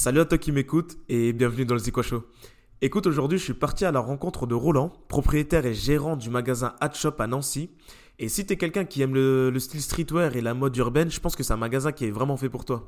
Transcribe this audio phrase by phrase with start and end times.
[0.00, 2.22] Salut à toi qui m'écoute et bienvenue dans le Zikwa Show.
[2.82, 6.76] Écoute, aujourd'hui, je suis parti à la rencontre de Roland, propriétaire et gérant du magasin
[6.80, 7.72] Hat Shop à Nancy.
[8.20, 11.10] Et si tu es quelqu'un qui aime le, le style streetwear et la mode urbaine,
[11.10, 12.86] je pense que c'est un magasin qui est vraiment fait pour toi.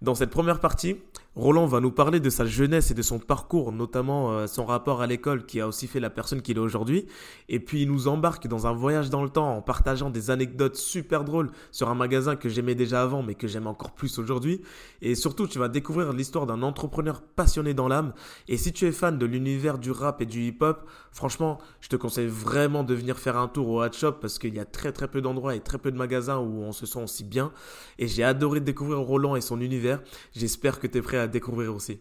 [0.00, 0.96] Dans cette première partie,
[1.36, 5.02] Roland va nous parler de sa jeunesse et de son parcours, notamment euh, son rapport
[5.02, 7.06] à l'école qui a aussi fait la personne qu'il est aujourd'hui.
[7.50, 10.76] Et puis il nous embarque dans un voyage dans le temps en partageant des anecdotes
[10.76, 14.62] super drôles sur un magasin que j'aimais déjà avant mais que j'aime encore plus aujourd'hui.
[15.02, 18.14] Et surtout, tu vas découvrir l'histoire d'un entrepreneur passionné dans l'âme.
[18.48, 21.96] Et si tu es fan de l'univers du rap et du hip-hop, franchement, je te
[21.96, 24.90] conseille vraiment de venir faire un tour au Hat Shop parce qu'il y a très
[24.90, 27.52] très peu d'endroits et très peu de magasins où on se sent aussi bien.
[27.98, 30.00] Et j'ai adoré découvrir Roland et son univers
[30.34, 32.00] J'espère que tu es prêt à découvrir aussi.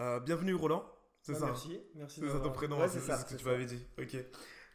[0.00, 0.82] Euh, bienvenue Roland.
[1.20, 1.46] C'est ça.
[1.46, 1.78] Merci.
[1.94, 2.80] merci c'est ça ton prénom.
[2.80, 3.18] Ouais, c'est ça.
[3.18, 3.84] ce que tu m'avais dit.
[3.98, 4.16] Ok.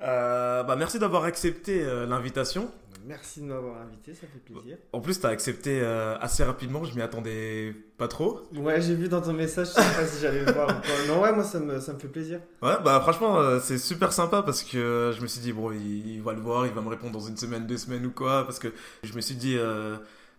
[0.01, 2.69] Euh, bah, merci d'avoir accepté euh, l'invitation.
[3.07, 4.77] Merci de m'avoir invité, ça fait plaisir.
[4.91, 5.79] En plus, tu as accepté
[6.21, 8.41] assez rapidement, je m'y attendais pas trop.
[8.55, 11.07] Ouais, j'ai vu dans ton message, je sais pas si j'allais le voir ou pas.
[11.07, 12.41] Non, ouais, moi ça me, ça me fait plaisir.
[12.63, 16.21] Ouais, bah franchement, c'est super sympa parce que je me suis dit, bon, il, il,
[16.23, 18.43] va le voir, il va me répondre dans une semaine, deux semaines ou quoi.
[18.43, 18.69] Parce que
[19.03, 19.55] je me suis dit,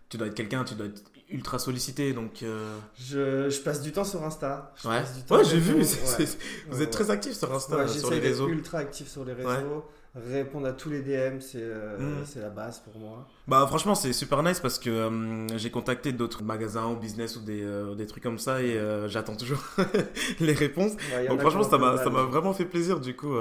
[0.09, 3.91] tu dois être quelqu'un, tu dois être ultra sollicité donc euh, je, je, passe du
[3.91, 4.73] temps sur Insta.
[4.85, 5.83] Ouais, ouais j'ai vu
[6.69, 8.47] vous êtes très actif sur Insta sur les réseaux.
[8.47, 12.25] ultra actif sur les réseaux répondre à tous les DM c'est euh, mm.
[12.25, 16.11] c'est la base pour moi bah franchement c'est super nice parce que euh, j'ai contacté
[16.11, 19.63] d'autres magasins ou business ou des, des trucs comme ça et j'attends toujours
[20.39, 20.93] les réponses
[21.29, 23.33] donc franchement ça m'a vraiment fait plaisir du coup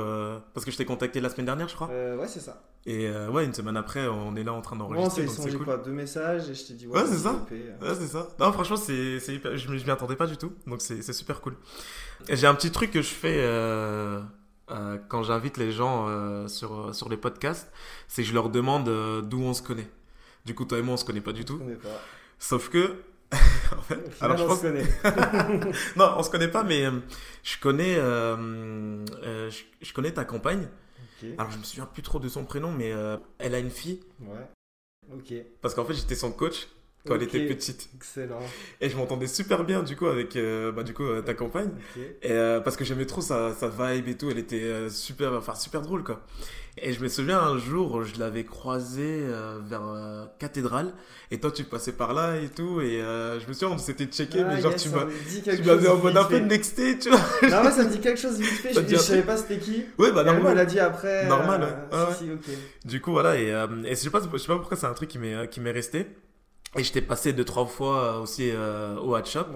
[0.54, 3.28] parce que je t'ai contacté la semaine dernière je crois ouais c'est ça et euh,
[3.28, 5.24] ouais, une semaine après, on est là en train d'enregistrer.
[5.24, 7.32] Bon, on s'est quoi Deux messages et je t'ai dit ouais, c'est ça.
[7.50, 8.28] Ouais, c'est ça.
[8.38, 10.52] Non, franchement, c'est, je m'y attendais pas du tout.
[10.68, 11.56] Donc c'est, super cool.
[12.28, 13.42] J'ai un petit truc que je fais
[14.70, 17.72] euh, euh, quand j'invite les gens sur, sur les podcasts.
[18.08, 18.88] C'est que je leur demande
[19.28, 19.88] d'où on se connaît.
[20.44, 21.58] Du coup, toi et moi, on se connaît pas du tout.
[21.58, 21.88] Pas.
[22.38, 22.96] Sauf que.
[23.32, 24.52] en fait, alors je pense...
[24.52, 25.72] on se connaît.
[25.96, 26.84] non, on se connaît pas, mais
[27.42, 30.68] je connais, je connais ta compagne.
[31.38, 34.00] Alors, je me souviens plus trop de son prénom, mais euh, elle a une fille.
[34.20, 34.46] Ouais.
[35.12, 35.32] Ok.
[35.60, 36.68] Parce qu'en fait, j'étais son coach
[37.06, 37.88] quand elle était petite.
[37.94, 38.40] Excellent.
[38.80, 41.70] Et je m'entendais super bien du coup avec euh, bah, du coup euh, ta compagne.
[42.22, 42.34] Et,
[42.64, 44.30] parce que j'aimais trop sa, sa, vibe et tout.
[44.30, 46.22] Elle était super, enfin super drôle quoi.
[46.82, 50.92] Et je me souviens un jour, je l'avais croisée euh, vers euh, Cathédrale,
[51.30, 54.04] et toi tu passais par là et tout, et euh, je me souviens, on s'était
[54.04, 57.18] checké, mais genre tu m'avais en mode un peu nexté, tu vois.
[57.48, 59.86] Non, moi ça me dit quelque chose vite fait, je, je savais pas c'était qui.
[59.98, 60.52] Oui, bah normal.
[60.52, 61.26] Elle a dit après.
[61.26, 61.98] Normal, ouais.
[62.18, 64.86] Si, si, Du coup, voilà, et, et je, sais pas, je sais pas pourquoi c'est
[64.86, 66.06] un truc qui m'est resté.
[66.76, 69.46] Et j'étais passé deux, trois fois aussi euh, au Hat Shop.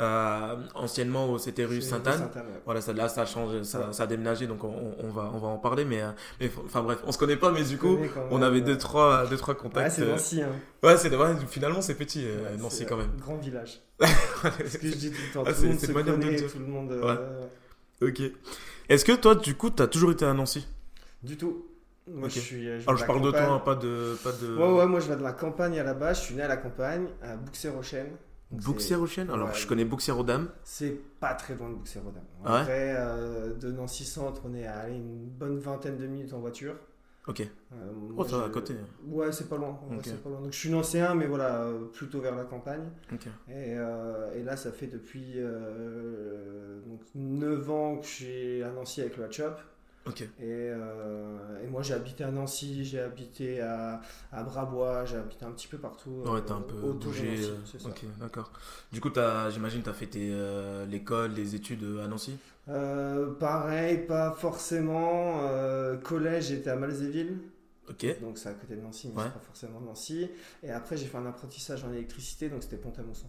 [0.00, 2.28] Euh, anciennement, c'était rue Sainte-Anne.
[2.64, 5.38] Voilà, ça, là, ça a changé, ça, ça a déménagé, donc on, on, va, on
[5.38, 5.84] va en parler.
[5.84, 7.98] Mais, euh, mais enfin bref, on se connaît pas, mais du coup,
[8.30, 9.98] on avait deux, trois, deux, trois contacts.
[9.98, 10.42] Ouais, c'est Nancy.
[10.42, 10.50] Hein.
[10.82, 12.24] Ouais, c'est ouais, finalement, c'est petit,
[12.58, 13.10] Nancy quand même.
[13.18, 13.80] Grand village.
[14.00, 15.44] ce que je dis tout le temps.
[15.46, 16.94] Ah, tout le monde se connaît, tout le monde.
[18.00, 18.22] Ok.
[18.88, 20.66] Est-ce que toi, du coup, tu as toujours été à Nancy?
[21.22, 21.66] Du tout.
[22.10, 22.64] Moi, je suis.
[22.64, 24.56] Je Alors, je parle de toi, pas de, pas de.
[24.56, 26.20] Ouais, ouais, moi, je vais de la campagne à la base.
[26.20, 28.16] Je suis né à la campagne, à Bouxières-aux-Chênes.
[28.50, 30.48] Bouxières-aux-Chênes Alors, je connais Bouxières-aux-Dames.
[30.62, 32.24] C'est pas très loin de Bouxières-aux-Dames.
[32.44, 36.40] Ah Après, euh, de Nancy Centre, on est à une bonne vingtaine de minutes en
[36.40, 36.74] voiture.
[37.26, 37.42] Ok.
[37.42, 38.74] Euh, oh, ça à côté.
[39.06, 39.74] Ouais, c'est pas loin.
[39.74, 40.40] pas loin.
[40.40, 42.88] Donc, je suis nancéen, mais voilà, plutôt vers la campagne.
[43.12, 43.26] Ok.
[43.48, 45.34] Et, euh, et, là, ça fait depuis
[46.86, 49.42] donc 9 ans que je suis à Nancy avec le Hatch
[50.16, 54.00] Et, euh, et, moi j'ai habité à Nancy, j'ai habité à,
[54.32, 56.22] à, Brabois, j'ai habité un petit peu partout.
[56.24, 57.30] Ouais, t'as un peu bougé.
[57.30, 58.52] Nancy, euh, ok, d'accord.
[58.92, 59.10] Du coup,
[59.50, 62.38] j'imagine tu as fait euh, l'école, les études à Nancy?
[63.38, 65.40] Pareil, pas forcément.
[66.02, 67.38] collège, j'étais à Malzéville.
[68.20, 70.28] Donc c'est à côté de Nancy, mais c'est pas forcément Nancy.
[70.62, 73.28] Et après j'ai fait un apprentissage en électricité, donc c'était Pont-à-Mousson.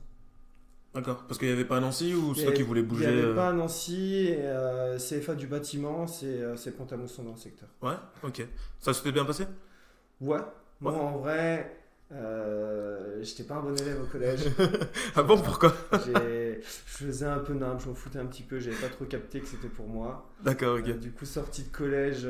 [0.94, 1.24] D'accord.
[1.28, 3.22] Parce qu'il n'y avait pas à Nancy ou c'est toi qui voulais bouger Il n'y
[3.22, 4.30] avait pas à Nancy.
[4.32, 7.70] Euh, CFA du bâtiment, c'est euh, Pont-à-Mousson dans le secteur.
[7.82, 8.46] Ouais, ok.
[8.80, 9.46] Ça s'était bien passé?
[10.20, 10.40] Ouais.
[10.82, 11.78] Moi, en vrai,
[12.12, 14.46] euh, j'étais pas un bon élève au collège.
[15.16, 15.74] ah bon, pourquoi?
[15.92, 19.42] Je faisais un peu nimble, je m'en foutais un petit peu, j'avais pas trop capté
[19.42, 20.30] que c'était pour moi.
[20.42, 20.98] D'accord, ok.
[21.00, 22.28] du coup, sorti de collège,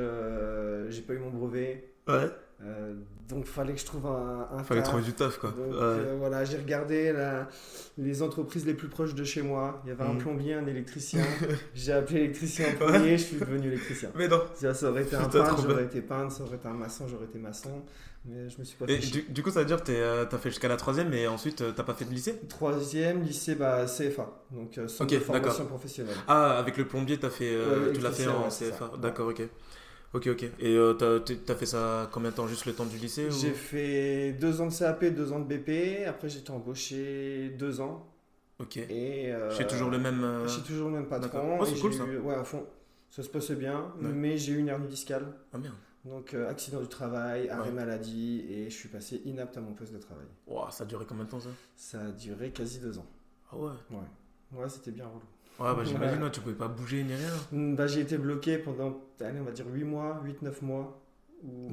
[0.90, 1.94] j'ai pas eu mon brevet.
[2.08, 2.30] Ouais.
[2.62, 2.94] Euh,
[3.30, 5.54] donc fallait que je trouve un, un fallait trouver du taf quoi.
[5.58, 7.14] Euh, voilà, j'ai regardé
[7.98, 9.82] les entreprises les plus proches de chez moi.
[9.86, 10.18] Il y avait un mhm.
[10.18, 11.24] plombier, un électricien.
[11.74, 14.10] j'ai appelé électricien en premier, je suis devenu électricien.
[14.16, 14.42] Mais non.
[14.56, 16.34] Ça, aurait été un peintre, j'aurais été peintre.
[16.34, 17.84] Ça aurait été un maçon, j'aurais été maçon.
[18.26, 18.86] Mais je me suis pas.
[18.90, 21.28] Et du, coup, ça veut dire que tu euh, as fait jusqu'à la troisième, mais
[21.28, 22.42] ensuite t'as pas fait de lycée?
[22.50, 26.18] Troisième, lycée, bah CFA, donc centre de formation professionnelle.
[26.28, 27.56] Ah, avec le plombier, as fait,
[27.94, 28.92] tu l'as fait en CFA.
[28.98, 29.44] D'accord, ok.
[30.14, 30.44] Ok, ok.
[30.60, 32.48] Et euh, t'as as fait ça combien de temps?
[32.48, 36.08] Juste le temps du lycée J'ai fait deux ans de CAP, deux ans de BP.
[36.08, 38.08] Après, j'ai été embauché deux ans.
[38.60, 38.78] Ok.
[38.78, 40.24] Et euh, toujours le même.
[40.24, 40.48] Euh...
[40.66, 41.60] toujours le même patron.
[41.60, 42.06] Oh, c'est cool ça.
[42.06, 42.66] Ouais, à fond.
[43.10, 45.26] Ça se passait bien, mais j'ai eu une hernie discale.
[45.54, 45.76] Ah merde.
[46.06, 49.94] Donc, euh, accident du travail, arrêt maladie, et je suis passé inapte à mon poste
[49.94, 50.26] de travail.
[50.48, 51.50] Wow, ça a duré combien de temps ça?
[51.76, 53.06] Ça a duré quasi deux ans.
[53.52, 54.58] Ah ouais Ouais.
[54.60, 55.22] Ouais, c'était bien relou.
[55.60, 56.32] Ouais, bah j'imagine, ouais.
[56.32, 57.32] tu pouvais pas bouger ni rien.
[57.52, 61.02] Mm, bah, j'ai été bloqué pendant, allez, on va dire 8 mois, 8-9 mois,
[61.44, 61.70] où,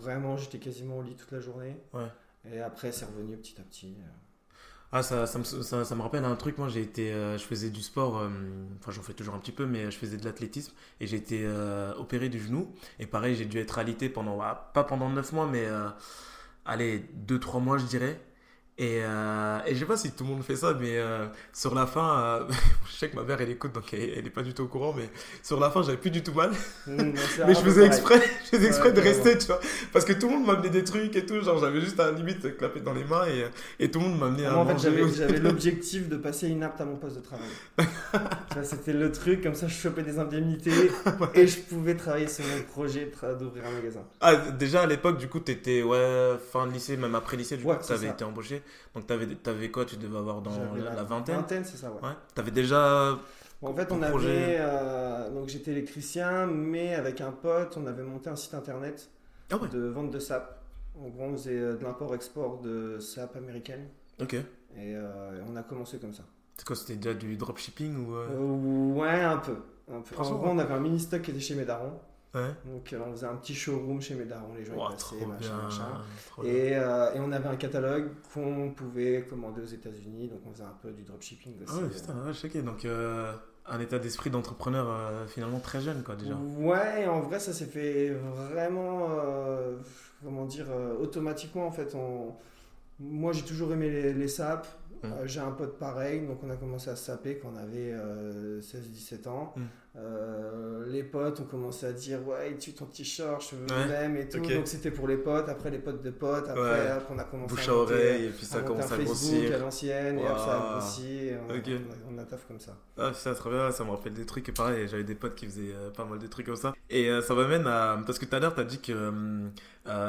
[0.00, 1.76] vraiment j'étais quasiment au lit toute la journée.
[1.92, 2.06] Ouais.
[2.52, 3.96] Et après, c'est revenu petit à petit.
[3.98, 4.08] Euh.
[4.92, 6.58] Ah, ça, ça, me, ça, ça, me rappelle un truc.
[6.58, 8.28] Moi, j'ai été, euh, je faisais du sport, euh,
[8.78, 11.46] enfin, j'en fais toujours un petit peu, mais je faisais de l'athlétisme et j'ai été
[11.98, 12.72] opéré du genou.
[13.00, 15.66] Et pareil, j'ai dû être alité pendant, bah, pas pendant 9 mois, mais
[16.64, 18.20] allez, 2-3 mois, je dirais.
[18.78, 21.74] Et, euh, et je sais pas si tout le monde fait ça, mais euh, sur
[21.74, 22.44] la fin, euh,
[22.86, 24.66] je sais que ma mère elle écoute donc elle, elle est pas du tout au
[24.66, 25.08] courant, mais
[25.42, 26.50] sur la fin j'avais plus du tout mal.
[26.86, 26.96] Mmh,
[27.46, 29.60] mais je faisais exprès, je faisais exprès de rester, tu vois,
[29.94, 32.12] parce que tout le monde m'amenait des trucs et tout, genre j'avais juste à la
[32.12, 33.46] limite clapé dans les mains et,
[33.82, 34.78] et tout le monde m'amenait à En fait
[35.16, 37.48] j'avais l'objectif de passer inapte à mon poste de travail.
[38.62, 40.90] C'était le truc, comme ça je chopais des indemnités
[41.34, 44.04] et je pouvais travailler sur mon projet d'ouvrir un magasin.
[44.20, 47.64] Ah déjà à l'époque du coup t'étais ouais fin de lycée, même après lycée du
[47.64, 48.62] coup t'avais été embauché.
[48.94, 49.84] Donc, tu avais, avais, quoi?
[49.84, 51.36] Tu devais avoir dans la, vingtaine?
[51.36, 52.00] Vingtaine, c'est ça, ouais.
[52.02, 52.14] ouais.
[52.34, 53.18] Tu avais déjà.
[53.62, 54.56] en fait, on avait.
[54.58, 59.10] Euh, donc, j'étais électricien, mais avec un pote, on avait monté un site internet
[59.50, 60.62] ah de vente de sap.
[60.98, 63.88] En gros, on faisait euh, de l'import-export de sap américaine.
[64.20, 64.34] Ok.
[64.34, 64.44] Et
[64.96, 66.24] euh, on a commencé comme ça.
[66.56, 69.56] C'est quoi C'était déjà du dropshipping ou Ouais, un peu.
[69.92, 70.16] Un peu.
[70.16, 71.54] En gros, on avait un mini stock qui était chez
[72.34, 75.62] Donc euh, on faisait un petit showroom chez mes darons, les gens wow, passaient, machin,
[75.62, 76.02] machin.
[76.44, 80.64] Et, euh, et, on avait un catalogue qu'on pouvait commander aux États-Unis, donc on faisait
[80.64, 81.72] un peu du dropshipping aussi.
[81.74, 83.32] Ah ouais, putain, ouais, je Donc euh,
[83.66, 86.34] un état d'esprit d'entrepreneur finalement très jeune, quoi, déjà.
[86.34, 89.08] Ouais, en vrai, ça s'est fait vraiment,
[90.22, 90.66] comment dire,
[91.00, 91.94] automatiquement en fait.
[91.94, 92.34] On...
[92.98, 94.66] Moi, j'ai toujours aimé les, les SAP.
[95.02, 95.08] Mmh.
[95.26, 97.94] j'ai un pote pareil, donc on a commencé à se saper quand on avait
[98.60, 99.52] 16-17 ans.
[99.56, 99.62] Mmh.
[99.98, 104.28] Euh, les potes ont commencé à dire ouais tu ton t-shirt je veux même et
[104.28, 104.40] tout.
[104.40, 107.68] Donc c'était pour les potes après les potes de potes après, on a commencé bouche
[107.68, 109.54] à, oreille et puis ça commence à grossir.
[109.54, 112.76] à l'ancienne et après ça a grossi on, on, a, taf comme ça.
[112.98, 115.46] Ah ça très bien ça me rappelle des trucs et pareil j'avais des potes qui
[115.46, 116.74] faisaient euh, pas mal de trucs comme ça.
[116.90, 119.12] Et euh, ça m'amène à parce que tout à l'heure t'as dit que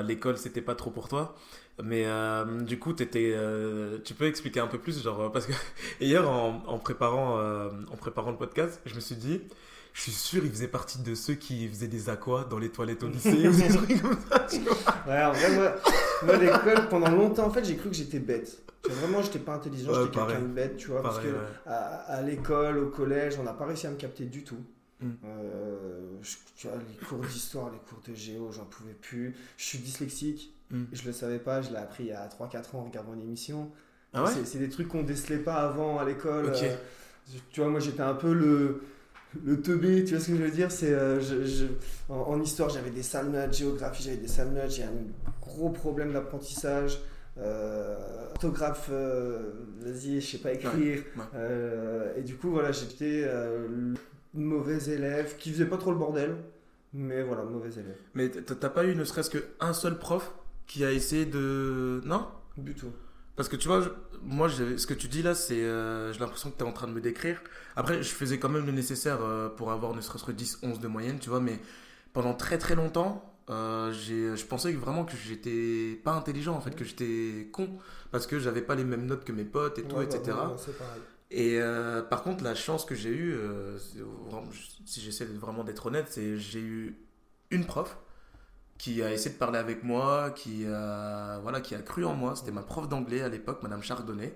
[0.05, 1.35] l'école c'était pas trop pour toi.
[1.83, 2.07] Mais
[2.63, 3.37] du coup, étais,
[4.03, 5.53] tu peux expliquer un peu plus, genre parce que
[6.01, 9.41] hier en, en préparant en préparant le podcast, je me suis dit,
[9.97, 13.01] je suis sûr il faisait partie de ceux qui faisaient des aquas dans les toilettes
[13.01, 14.75] au lycée ou des trucs comme ça, tu vois.
[15.07, 15.75] Ouais, en vrai, moi,
[16.23, 18.61] moi l'école, pendant longtemps, en fait, j'ai cru que j'étais bête.
[18.88, 21.01] Vraiment, j'étais pas intelligent, j'étais quelqu'un de bête, tu vois.
[21.01, 21.33] parce que
[21.65, 24.63] à, l'école, au collège, on n'a pas réussi à me capter du tout.
[25.01, 25.13] Hmm.
[25.25, 26.21] Euh,
[26.55, 29.35] tu vois, les cours d'histoire, les cours de géo, j'en pouvais plus.
[29.57, 30.85] Je suis dyslexique, mm.
[30.91, 33.21] je le savais pas, je l'ai appris il y a 3-4 ans en regardant une
[33.21, 33.71] émission.
[34.13, 34.31] Ah ouais?
[34.44, 36.51] C'est des trucs qu'on décelait pas avant à l'école.
[36.51, 36.75] Euh,
[37.51, 38.81] tu vois, moi j'étais un peu le
[39.45, 41.65] le teubé, tu vois ce que je veux dire C'est euh, je,
[42.09, 44.93] en, histoire, j'avais des sales notes, géographie, j'avais des sales notes, j'ai un
[45.41, 46.99] gros problème d'apprentissage.
[47.39, 47.95] Euh,
[48.31, 49.51] orthographe, euh,
[49.81, 51.03] vas-y, je sais pas écrire.
[52.17, 53.29] et du coup, voilà, j'étais
[54.33, 56.35] mauvais élève qui faisait pas trop le bordel,
[56.93, 57.97] mais voilà, mauvais élève.
[58.13, 60.33] Mais t'as pas eu ne serait-ce qu'un seul prof
[60.67, 62.01] qui a essayé de.
[62.05, 62.27] Non?
[62.57, 62.91] Du tout.
[63.35, 63.85] Parce que tu vois,
[64.23, 65.63] moi, ce que tu dis là, c'est.
[65.63, 67.42] Euh, j'ai l'impression que tu es en train de me décrire.
[67.75, 70.80] Après, je faisais quand même le nécessaire euh, pour avoir ne serait-ce que 10, 11
[70.80, 71.59] de moyenne, tu vois, mais
[72.13, 76.83] pendant très très longtemps, euh, je pensais vraiment que j'étais pas intelligent, en fait, que
[76.83, 77.77] j'étais con,
[78.11, 80.21] parce que j'avais pas les mêmes notes que mes potes et tout, etc.
[80.27, 80.56] Bah,
[81.30, 81.59] et
[82.09, 83.37] par contre, la chance que j'ai eue,
[84.85, 86.97] si j'essaie vraiment d'être honnête, c'est j'ai eu
[87.51, 87.97] une prof
[88.77, 92.35] qui a essayé de parler avec moi, qui a, voilà, qui a cru en moi.
[92.35, 94.35] C'était ma prof d'anglais à l'époque, Madame Chardonnay.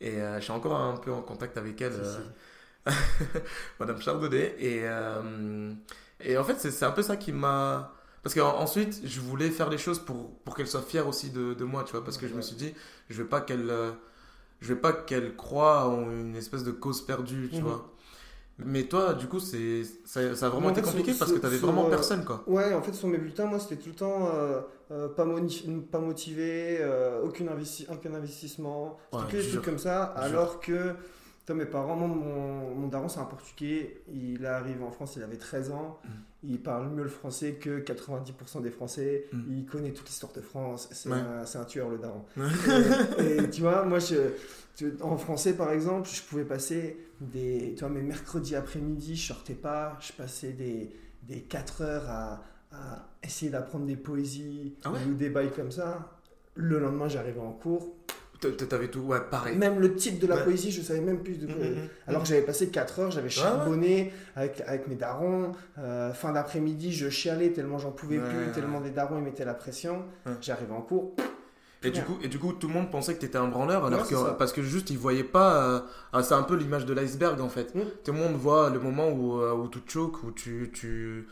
[0.00, 2.90] Et euh, je suis encore un peu en contact avec elle, euh,
[3.80, 4.54] Madame Chardonnay.
[4.58, 5.72] Et, euh,
[6.20, 7.92] et en fait, c'est un peu ça qui m'a...
[8.22, 11.64] Parce qu'ensuite, je voulais faire les choses pour, pour qu'elle soit fière aussi de, de,
[11.64, 12.04] moi, tu vois.
[12.04, 12.72] Parce que je me suis dit,
[13.10, 13.72] je veux pas qu'elle...
[14.60, 17.62] je veux pas qu'elle croie en une espèce de cause perdue, tu mhm.
[17.62, 17.92] vois.
[18.66, 21.86] Mais toi, du coup, c'est ça, a vraiment été compliqué parce que tu avais vraiment
[21.86, 22.42] euh, personne, quoi.
[22.46, 25.26] Ouais, en fait, sur mes bulletins, moi, c'était tout le temps euh, euh, pas,
[25.90, 26.80] pas motivé,
[27.24, 30.94] aucun, investi aucun investissement, ouais, des trucs comme ça, alors que
[31.44, 35.38] toi, mes parents, mon, mon daron, c'est un Portugais, il arrive en France, il avait
[35.38, 36.08] 13 ans, mm.
[36.44, 39.40] il parle mieux le français que 90% des Français, mm.
[39.50, 42.24] il connaît toute l'histoire de France, c'est un, un, tueur, le daron.
[43.18, 44.30] et, tu vois, moi, je
[45.00, 46.96] en français, par exemple, je pouvais passer
[47.32, 47.74] des.
[47.76, 50.90] Tu vois, mes mercredis après-midi, je sortais pas, je passais des,
[51.22, 56.18] des 4 heures à, à essayer d'apprendre des poésies ah ou des bails comme ça.
[56.54, 57.94] Le lendemain, j'arrivais en cours.
[58.68, 59.56] T'avais tout, ouais, pareil.
[59.56, 61.64] Même le titre de la poésie, je savais même plus de quoi.
[61.64, 65.52] Mm, mm, mm, Alors que j'avais passé 4 heures, j'avais charbonné avec, avec mes darons.
[65.78, 69.54] Euh, fin d'après-midi, je chialais tellement j'en pouvais plus, tellement des darons ils mettaient la
[69.54, 70.04] pression.
[70.40, 71.14] J'arrivais en cours.
[71.84, 73.84] Et du, coup, et du coup, tout le monde pensait que tu étais un branleur,
[73.84, 75.64] alors que, parce que juste, ils voyaient pas.
[75.64, 75.80] Euh,
[76.12, 77.72] ah, c'est un peu l'image de l'iceberg en fait.
[78.04, 81.26] Tout le monde voit le moment où, euh, où tu choques, où tu, tu,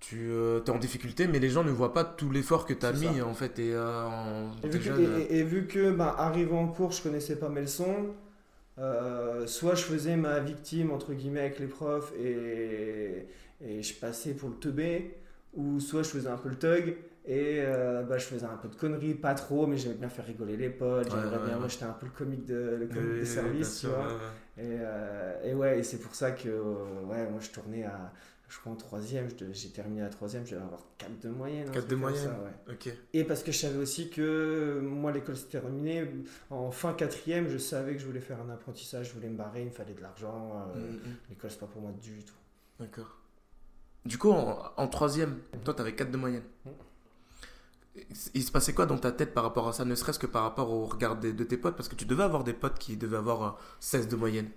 [0.00, 2.86] tu euh, es en difficulté, mais les gens ne voient pas tout l'effort que tu
[2.86, 3.58] as mis en fait.
[3.58, 3.70] Et,
[5.30, 8.14] et, vu que, bah, arrivant en cours, je connaissais pas mes leçons,
[9.46, 13.26] soit je faisais ma victime entre guillemets avec les profs et,
[13.64, 15.16] et je passais pour le teubé,
[15.54, 16.96] ou soit je faisais un peu le thug.
[17.30, 20.24] Et euh, bah, je faisais un peu de conneries, pas trop, mais j'aimais bien faire
[20.24, 21.10] rigoler les potes.
[21.10, 24.08] bien, moi j'étais un peu le comique de, le comique de service, tu vois.
[24.56, 28.14] Et, euh, et, ouais, et c'est pour ça que ouais, moi je tournais à,
[28.48, 31.70] je crois en troisième, j'ai terminé à troisième, je devais avoir 4 de moyenne.
[31.70, 32.72] 4 de moyenne ouais.
[32.72, 32.94] ok.
[33.12, 36.08] Et parce que je savais aussi que moi l'école s'était terminée,
[36.48, 39.60] en fin quatrième, je savais que je voulais faire un apprentissage, je voulais me barrer,
[39.60, 40.64] il me fallait de l'argent.
[40.74, 41.16] Euh, mm, mm.
[41.28, 42.34] L'école c'est pas pour moi du tout.
[42.80, 43.18] D'accord.
[44.06, 46.44] Du coup, en, troisième, toi tu avais 4 de moyenne.
[46.64, 46.70] Mm
[48.34, 50.42] il se passait quoi dans ta tête par rapport à ça, ne serait-ce que par
[50.42, 51.76] rapport au regard de, tes potes?
[51.76, 54.48] Parce que tu devais avoir des potes qui devaient avoir 16 euh, de moyenne.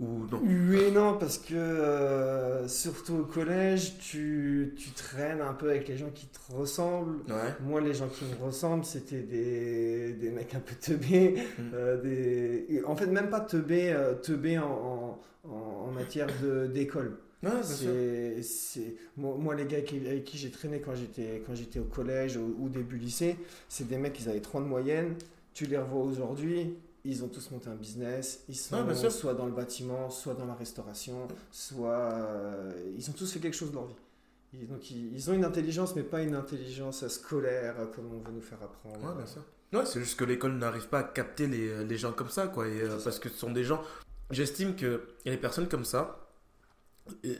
[0.00, 0.40] Ou non?
[0.42, 5.86] Oui et non, parce que euh, surtout au collège, tu, tu, traînes un peu avec
[5.88, 7.22] les gens qui te ressemblent.
[7.60, 11.36] Moi, les gens qui me ressemblent, c'était des, des, mecs un peu teubés.
[11.58, 11.62] Mm.
[11.74, 12.82] Euh, des...
[12.84, 16.28] En fait, même pas teubés, teubés en, en, en matière
[16.72, 22.36] d'école c'est, moi, les gars avec qui j'ai traîné quand j'étais, quand j'étais au collège
[22.36, 23.36] ou, début lycée,
[23.68, 25.14] c'est des mecs qui avaient 30 de moyenne.
[25.54, 28.44] Tu les revois aujourd'hui, ils ont tous monté un business.
[28.48, 28.76] Ils sont
[29.10, 32.12] soit dans le bâtiment, soit dans la restauration, soit.
[32.12, 34.66] Euh, ils ont tous fait quelque chose de leur vie.
[34.66, 38.62] donc, ils, ont une intelligence, mais pas une intelligence scolaire comme on veut nous faire
[38.62, 39.04] apprendre.
[39.04, 39.42] Ouais, bien sûr.
[39.72, 42.68] Ouais, c'est juste que l'école n'arrive pas à capter les, les gens comme ça, quoi.
[42.68, 43.82] Et, euh, parce que ce sont des gens.
[44.30, 46.21] J'estime a des personnes comme ça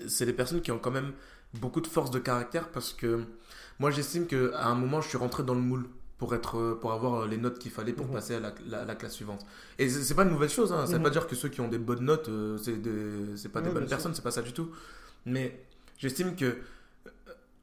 [0.09, 1.12] c'est des personnes qui ont quand même
[1.54, 3.25] beaucoup de force de caractère parce que
[3.78, 5.87] moi j'estime qu'à un moment je suis rentré dans le moule
[6.19, 8.12] pour être pour avoir les notes qu'il fallait pour mhm.
[8.12, 9.45] passer à la, classe suivante
[9.78, 10.87] et c'est pas une mauvaise chose hein.
[10.87, 11.04] ça veut mhm.
[11.04, 12.57] pas dire que ceux qui ont des bonnes notes euh,
[13.37, 14.71] c'est pas des bonnes personnes c'est pas ça du tout
[15.26, 15.64] mais
[15.99, 16.59] j'estime que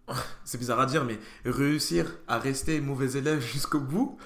[0.46, 4.18] c'est bizarre à dire mais réussir à rester mauvais élève jusqu'au bout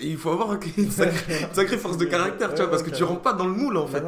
[0.00, 3.32] il faut avoir une sacrée, force de caractère, tu vois, parce que tu rentres pas
[3.32, 4.04] dans le moule en fait.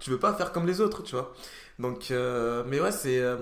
[0.00, 1.32] tu veux pas faire comme les autres, tu vois.
[1.78, 3.36] Donc, euh, mais ouais, c'est euh,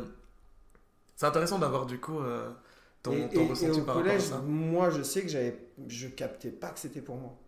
[1.14, 2.50] c'est intéressant d'avoir du coup euh,
[3.02, 4.38] ton, ton ressenti par rapport à ça.
[4.44, 5.56] Moi, je sais que j'avais,
[5.87, 7.38] je captais pas que c'était pour moi.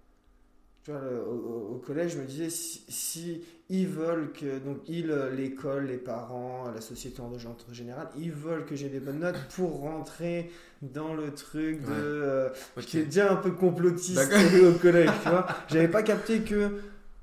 [0.86, 5.96] Tu vois, au, collège, je me disais si, ils veulent que donc ils, l'école, les
[5.96, 7.32] parents, la société en
[7.72, 10.48] général, ils veulent que j'ai des bonnes notes pour rentrer
[10.82, 12.52] dans le truc de
[12.82, 14.32] qui est déjà un peu complotiste
[14.64, 15.10] au collège.
[15.24, 16.78] Tu vois, j'avais pas capté que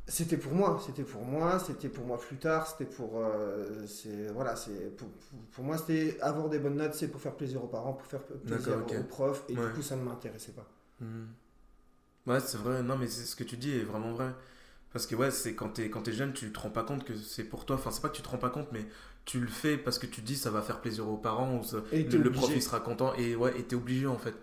[0.10, 3.86] c'était pour moi, c'était pour moi, c'était pour moi plus tard, c'était pour, euh,
[4.34, 5.08] voilà, c'est pour,
[5.54, 8.24] pour, moi c'était avoir des bonnes notes, c'est pour faire plaisir aux parents, pour faire
[8.24, 10.68] plaisir aux profs, et du coup ça ne m'intéressait pas.
[11.00, 11.28] Hmm.
[12.26, 14.34] Ouais, c'est vrai, non mais ce que tu dis est vraiment vrai,
[14.94, 17.16] parce que ouais, c'est quand t'es quand es jeune, tu te rends pas compte que
[17.16, 18.86] c'est pour toi, enfin c'est pas que tu te rends pas compte, mais
[19.26, 21.62] tu le fais parce que tu dis ça va faire plaisir aux parents, ou
[21.92, 24.36] le, prof il sera content, et ouais, et t'es obligé en fait.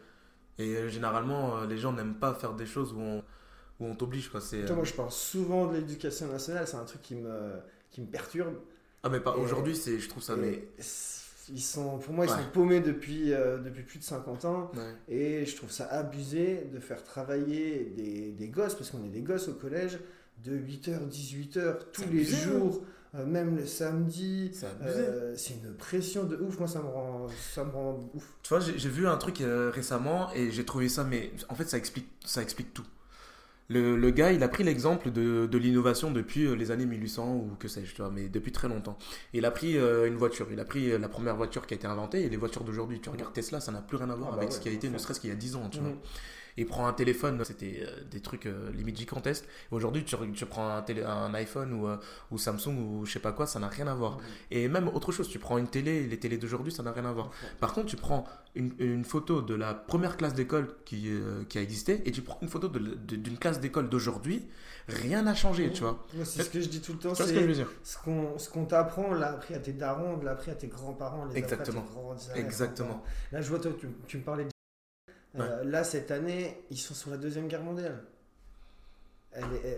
[0.58, 3.24] Et euh, généralement, euh, les gens n'aiment pas faire des choses où on
[3.80, 4.28] où on t'oblige.
[4.28, 4.40] Quoi.
[4.40, 7.54] C'est, Moi, je parle souvent de l'éducation nationale, c'est un truc qui me,
[7.90, 8.54] qui me perturbe.
[9.02, 10.36] Ah, mais pas aujourd'hui, c'est, je trouve ça.
[10.36, 10.68] Mais...
[11.52, 14.70] Ils sont, pour moi, ils sont paumés depuis, euh, depuis plus de 50 ans.
[15.08, 19.22] Et je trouve ça abusé de faire travailler des, des gosses, parce qu'on est des
[19.22, 19.98] gosses au collège,
[20.44, 22.38] de 8h, 18h, tous les hein.
[22.38, 22.82] jours.
[23.16, 24.52] Euh, même le samedi.
[24.84, 26.60] Euh, c'est une pression de ouf.
[26.60, 28.34] Moi, ça me rend, ça me rend ouf.
[28.44, 29.42] Tu vois, j'ai, j'ai vu un truc
[29.72, 32.86] récemment et j'ai trouvé ça, mais en fait, ça explique, ça explique tout.
[33.70, 37.68] Le, gars, il a pris l'exemple de, l'innovation depuis euh, les années 1800 ou que
[37.68, 38.98] sais-je, tu vois, mais depuis très longtemps.
[39.32, 41.76] Il a pris euh, une voiture, il a pris euh, la première voiture qui a
[41.76, 43.00] été inventée et les voitures d'aujourd'hui.
[43.00, 44.72] Tu regardes Tesla, ça n'a plus rien à voir ah bah avec ce qui a
[44.72, 45.92] été, ne serait-ce qu'il y a 10 ans, tu vois.
[46.56, 49.44] Il prend un téléphone, c'était euh, des trucs euh, limite gigantesques.
[49.70, 51.96] Aujourd'hui, tu, tu, prends un, télé, un iPhone ou, euh,
[52.30, 54.18] ou, Samsung ou je sais pas quoi, ça n'a rien à voir.
[54.50, 57.12] Et même autre chose, tu prends une télé, les télés d'aujourd'hui, ça n'a rien à
[57.12, 57.30] voir.
[57.60, 61.08] Par contre, tu prends une, une photo de la première classe d'école qui,
[61.48, 64.48] qui a existé et tu prends une photo d'une classe d'école d'aujourd'hui,
[64.88, 66.04] rien n'a changé, tu vois.
[66.24, 67.14] C'est ce que je dis tout le temps.
[67.14, 67.70] C'est ce que je veux dire.
[67.82, 71.28] Ce qu'on t'apprend, on l'a appris à tes darons, on l'a appris à tes grands-parents,
[71.34, 71.84] Exactement.
[72.34, 73.02] Exactement.
[73.32, 74.50] Là, je vois, toi, tu, tu me parlais de
[75.38, 78.02] euh, là, cette année, ils sont sur la Deuxième Guerre mondiale.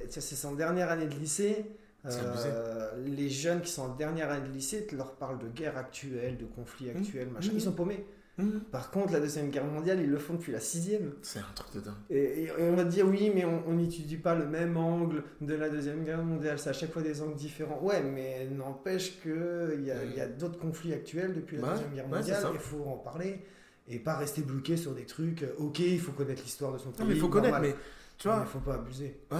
[0.09, 1.67] C'est son dernière année de lycée.
[2.05, 5.77] Euh, les jeunes qui sont en dernière année de lycée te leur parlent de guerre
[5.77, 6.97] actuelle, de conflits mmh.
[6.97, 7.53] actuels, machin.
[7.53, 7.57] Mmh.
[7.57, 8.05] Ils sont paumés.
[8.39, 8.61] Mhm.
[8.71, 11.13] Par contre, la Deuxième Guerre mondiale, ils le font depuis la sixième.
[11.21, 11.95] C'est un truc de dingue.
[12.09, 16.03] Et, on va dire, oui, mais on n'étudie pas le même angle de la Deuxième
[16.03, 16.59] Guerre mondiale.
[16.59, 17.81] C'est à chaque fois des angles différents.
[17.83, 22.09] Ouais, mais n'empêche qu'il y a, y a d'autres conflits actuels depuis la Deuxième Guerre
[22.09, 22.47] mondiale.
[22.55, 23.45] Il faut en parler.
[23.89, 25.43] Et pas rester bloqué sur des trucs.
[25.43, 27.07] Euh, ok, il faut connaître l'histoire de son pays.
[27.07, 27.75] mais il faut connaître, mais
[28.19, 28.45] tu vois.
[28.47, 29.19] Il faut pas abuser.
[29.31, 29.39] Ouais,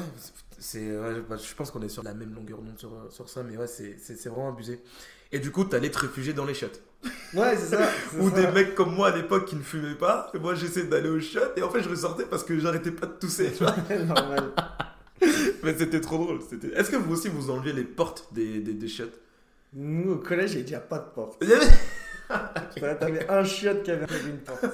[0.59, 0.89] c'est,
[1.29, 3.67] bah, je pense qu'on est sur la même longueur d'onde sur, sur ça, mais ouais,
[3.67, 4.81] c'est vraiment abusé.
[5.31, 6.67] Et du coup, t'allais te réfugier dans les shots.
[7.35, 7.89] Ouais, c'est ça.
[8.19, 10.31] Ou des mecs comme moi à l'époque qui ne fumaient pas.
[10.35, 11.41] Et moi, j'essayais d'aller au shot.
[11.57, 13.51] Et en fait, je ressortais parce que j'arrêtais pas de tousser.
[13.51, 14.53] Tu vois Normal.
[15.63, 16.41] Mais c'était trop drôle.
[16.75, 19.05] Est-ce que vous aussi, vous enleviez les portes des, des, des shots
[19.73, 21.43] Nous, au collège, il n'y avait pas de porte.
[22.77, 22.97] Avait...
[22.97, 24.65] T'avais un shot qui avait une porte.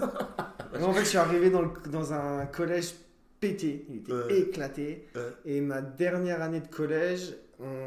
[0.78, 2.94] Moi, en fait, je suis arrivé dans, le, dans un collège
[3.40, 3.86] pété.
[3.88, 5.08] Il était éclaté.
[5.44, 7.77] Et ma dernière année de collège, on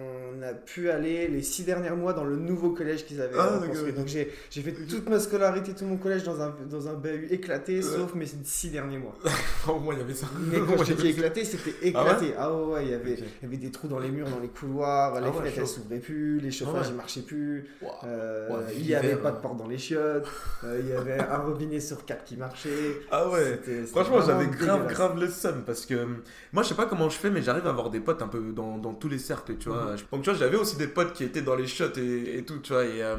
[0.44, 3.94] a pu aller les six derniers mois dans le nouveau collège qu'ils avaient ah, construit.
[3.94, 7.82] Donc j'ai, fait toute ma scolarité, tout mon collège dans un, dans un bahut éclaté,
[7.82, 9.16] sauf mes six derniers mois.
[9.82, 10.28] moi, il y avait ça.
[10.40, 12.34] Mais quand je dis éclaté, c'était ah éclaté.
[12.38, 14.48] Ah ouais, il, y avait, il y avait des trous dans les murs, dans les
[14.48, 17.70] couloirs, ah les fenêtres elles s'ouvraient plus, les chauffages marchaient plus,
[18.04, 20.28] euh, il n'y avait pas de porte dans les chiottes,
[20.64, 23.02] euh, il y avait un robinet sur quatre qui marchait.
[23.12, 26.08] Ah ouais, franchement, j'avais grave, grave le seum parce que
[26.54, 28.52] moi, je sais pas comment je fais, mais j'arrive à avoir des potes un peu
[28.52, 29.92] dans, dans tous les cercles tu vois.
[29.92, 29.98] Mhm.
[30.12, 32.60] Donc, tu vois, j'avais aussi des potes qui étaient dans les shots et, et tout,
[32.60, 32.86] tu vois.
[32.86, 33.18] Et, euh,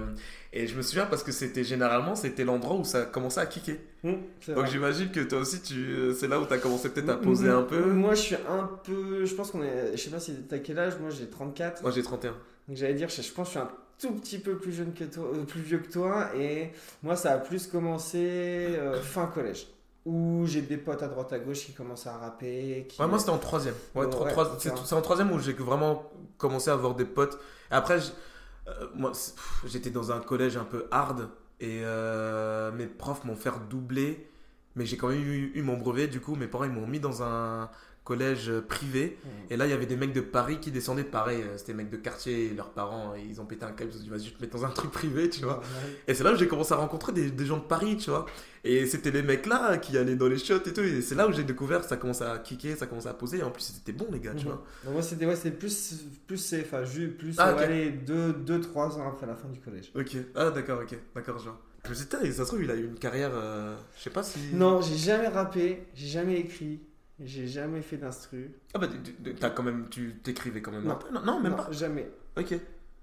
[0.53, 3.79] et, je me souviens parce que c'était généralement, c'était l'endroit où ça commençait à kicker.
[4.03, 4.19] Mhm,
[4.55, 7.17] Donc, j'imagine que toi aussi, tu, euh, c'est là où tu as commencé peut-être à
[7.17, 7.81] poser un peu.
[7.81, 9.25] Moi, je suis un peu.
[9.25, 9.93] Je pense qu'on est.
[9.93, 11.83] Je sais pas si t'as quel âge, moi j'ai 34.
[11.83, 12.31] Moi j'ai 31.
[12.69, 15.05] Donc, j'allais dire, je, pense que je suis un tout petit peu plus jeune que
[15.05, 16.31] toi, euh, plus vieux que toi.
[16.37, 16.71] Et
[17.03, 19.67] moi, ça a plus commencé fin collège
[20.05, 22.89] où j'ai des potes à droite à gauche qui commencent à rapper.
[22.99, 23.75] Ouais, moi c'était en troisième.
[23.95, 24.07] Ouais,
[24.59, 27.39] c'est en troisième où j'ai vraiment commencé à avoir des potes.
[27.71, 27.99] Et après,
[28.69, 29.13] euh, moi
[29.65, 31.29] j'étais dans un collège un peu hard
[31.61, 34.29] et euh, mes profs m'ont fait doubler.
[34.75, 36.99] Mais j'ai quand même eu, eu, mon brevet, du coup mes parents ils m'ont mis
[36.99, 37.71] dans un,
[38.05, 39.19] collège privé.
[39.23, 39.29] Mmh.
[39.51, 41.05] Et là, il y avait des mecs de Paris qui descendaient.
[41.05, 43.91] Pareil, euh, c'était des mecs de quartier, leurs parents, ils ont pété un câble.
[43.95, 45.63] Ils ont dit, vas-y, je te mets dans un truc privé, tu vois.
[46.09, 48.27] Et c'est là où j'ai commencé à rencontrer des, des, gens de Paris, tu vois.
[48.65, 50.81] Et c'était les mecs là qui allaient dans les shots et tout.
[50.81, 53.39] Et c'est là où j'ai découvert, ça commençait à kicker, ça commençait à poser.
[53.39, 54.49] Et en plus, c'était bon, les gars, tu mmh.
[54.49, 54.65] vois.
[54.93, 59.93] moi, c'était ouais, plus, plus enfin, plus ah, 2-3 ans après la fin du collège.
[59.95, 61.59] Ok, ah, d'accord, ok, d'accord, genre.
[61.85, 63.33] Je me suis dit, ça se trouve, il a eu une carrière.
[63.35, 64.39] Euh, je sais pas si.
[64.53, 66.81] Non, j'ai jamais rappé, j'ai jamais écrit.
[67.25, 68.53] J'ai jamais fait d'instru.
[68.75, 68.89] Ah bah
[69.39, 70.99] t'as quand même, tu t'écrivais quand même non.
[71.25, 71.41] non.
[71.41, 71.71] même pas.
[71.71, 72.09] Jamais.
[72.37, 72.55] Ok.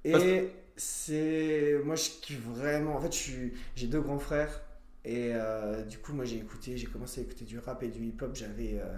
[0.06, 2.96] Et c'est, moi je kiffe vraiment.
[2.96, 3.14] En fait,
[3.76, 4.62] j'ai deux grands frères
[5.06, 8.06] et euh, du coup moi j'ai écouté, j'ai commencé à écouter du rap et du
[8.06, 8.36] hip hop.
[8.36, 8.98] J'avais, euh,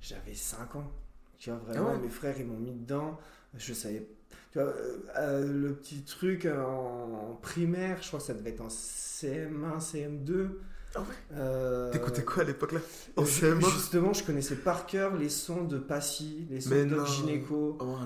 [0.00, 0.90] j'avais 5 ans.
[1.38, 3.18] Tu vois vraiment, ah mes frères ils m'ont mis dedans.
[3.56, 4.06] Je savais.
[4.52, 4.72] Tu vois,
[5.18, 9.78] euh, le petit truc en, en, primaire, je crois que ça devait être en CM1,
[9.80, 10.48] CM2.
[10.94, 12.80] Ah euh, T'écoutais quoi à l'époque là
[13.18, 17.78] Justement, je connaissais par cœur les sons de Passy, les sons de Gineco.
[17.80, 17.96] Oh,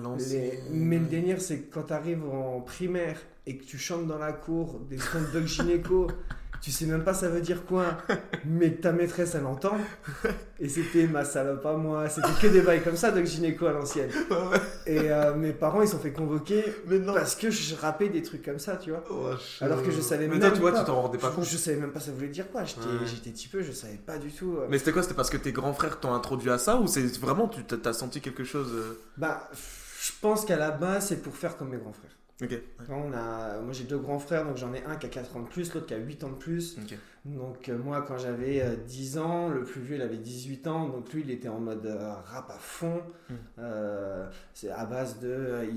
[0.71, 3.17] Mais le délire, c'est que quand t'arrives en primaire
[3.47, 6.07] et que tu chantes dans la cour des sons de Doc Gineco
[6.65, 7.95] tu sais même pas ça veut dire quoi,
[8.45, 9.77] mais ta maîtresse elle entend.
[10.59, 13.71] Et c'était ma salope à moi, c'était que des bails comme ça de gynéco à
[13.71, 14.09] l'ancienne.
[14.87, 16.63] Et euh, mes parents ils sont fait convoquer
[17.05, 19.03] parce que je rappais des trucs comme ça, tu vois.
[19.11, 19.29] Oh,
[19.61, 21.45] Alors que je savais même, toi, tu vois, tu t'en rendais pas compte.
[21.45, 24.31] Je savais même pas ça voulait dire quoi, j'étais petit peu, je savais pas du
[24.31, 24.57] tout.
[24.57, 24.65] Euh.
[24.67, 25.03] Mais c'était quoi?
[25.03, 27.93] C'était parce que tes grands frères t'ont introduit à ça ou c'est vraiment tu t'as
[27.93, 28.99] senti quelque chose euh?
[29.17, 29.51] Bah,
[30.01, 32.17] je pense qu'à la base c'est pour faire comme mes grands frères.
[32.41, 32.53] Ok.
[32.89, 35.41] On a, moi j'ai deux grands frères, donc j'en ai un qui a 4 ans
[35.41, 36.77] de plus, l'autre qui a 8 ans de plus.
[37.25, 40.87] Donc euh, moi quand j'avais 10 euh, ans, le plus vieux il avait 18 ans,
[40.89, 43.01] donc lui il était en mode euh, rap à fond.
[43.27, 43.33] Hmm.
[44.53, 45.67] c'est à base de,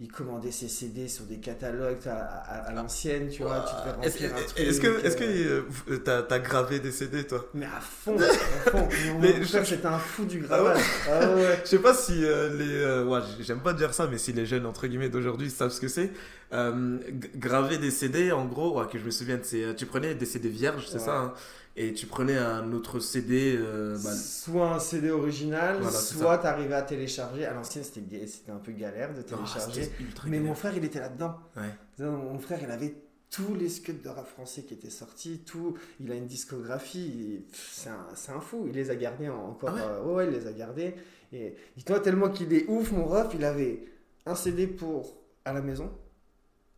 [0.00, 4.42] il, commandait ses CD sur des catalogues à, l'ancienne, tu vois, tu devais remplir un
[4.42, 4.58] truc.
[4.58, 7.44] Est-ce que, est-ce que t'as, as gravé des CD toi?
[7.54, 8.88] Mais à fond, à fond.
[9.20, 10.82] mais c'était un fou du gravage.
[11.08, 11.54] Ah ouais.
[11.54, 14.66] Ah je sais pas si les, ouais, j'aime pas dire ça, mais si les jeunes
[14.66, 16.10] entre guillemets d'aujourd'hui savent ce que c'est.
[16.52, 16.98] Euh,
[17.36, 20.48] graver des CD, en gros, que je me souviens, c'est euh, tu prenais des CD
[20.48, 21.34] vierges, c'est ça, hein,
[21.76, 23.54] et tu prenais un autre CD.
[23.58, 27.44] Euh, bah, soit un CD original, soit tu arrivais à télécharger.
[27.44, 29.90] À l'ancienne, c'était un peu galère de télécharger.
[30.26, 31.36] mais mon frère, il était là-dedans.
[31.98, 32.94] Mon frère, il avait
[33.30, 37.90] tous les scuds de rap français qui étaient sortis, tout, il a une discographie, c'est
[37.90, 40.94] un, un, fou, il les a gardés encore, ah ouais, il les a gardés,
[41.30, 43.84] et dis-toi tellement qu'il est ouf, mon ref, il avait
[44.24, 45.90] un CD pour à la maison,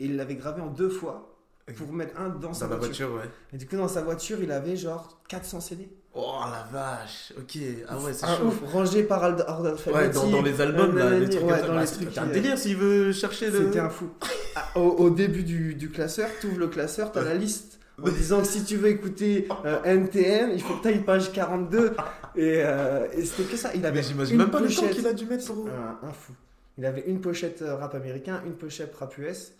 [0.00, 1.36] et il l'avait gravé en deux fois
[1.76, 3.12] pour mettre un dans, sa voiture.
[3.12, 3.28] ouais.
[3.52, 5.88] Et du coup, dans sa voiture, il avait genre 400 CD.
[6.12, 8.46] Oh la vache, ok, ah ouais, c'est chaud.
[8.46, 9.94] Ouf, rangé par ordre alphabétique.
[9.94, 12.18] Ouais, dans, les albums, là, les trucs ouais, dans les trucs.
[12.18, 13.66] un délire s'il veut chercher le.
[13.66, 14.10] C'était un fou.
[14.56, 18.08] Ah, au, début du, du classeur, tu ouvres le classeur, tu as la liste en
[18.08, 19.46] disant que si tu veux écouter
[19.84, 21.94] NTM, il faut que tu ailles page 42.
[22.34, 22.58] Et,
[23.14, 23.70] et c'était que ça.
[23.76, 25.54] Il avait j'imagine même pas le temps qu'il a dû mettre sur.
[25.54, 26.32] Un, un fou.
[26.76, 29.52] Il avait une pochette rap américain, une pochette rap US.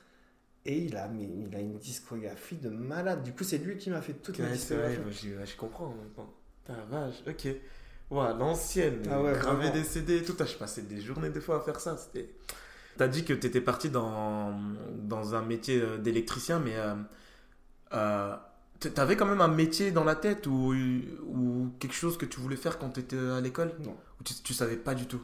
[0.67, 3.23] Et il a, mais, il a une discographie de malade.
[3.23, 4.99] Du coup, c'est lui qui m'a fait toute ouais, discographie.
[5.11, 5.95] je, je, comprends.
[6.65, 7.47] Putain, vache, ok.
[8.11, 10.35] Ouais, l'ancienne, ah ouais, graver des CD et tout.
[10.39, 11.97] Je passais des journées des fois à faire ça.
[11.97, 12.29] C'était...
[12.97, 14.59] T'as dit que t'étais parti dans,
[14.99, 16.95] dans un métier euh, d'électricien, mais euh,
[17.95, 18.37] euh,
[18.95, 20.75] t'avais quand même un métier dans la tête ou,
[21.25, 23.73] ou quelque chose que tu voulais faire quand t'étais à l'école?
[23.85, 23.97] Non.
[24.21, 25.23] Ou tu, tu savais pas du tout?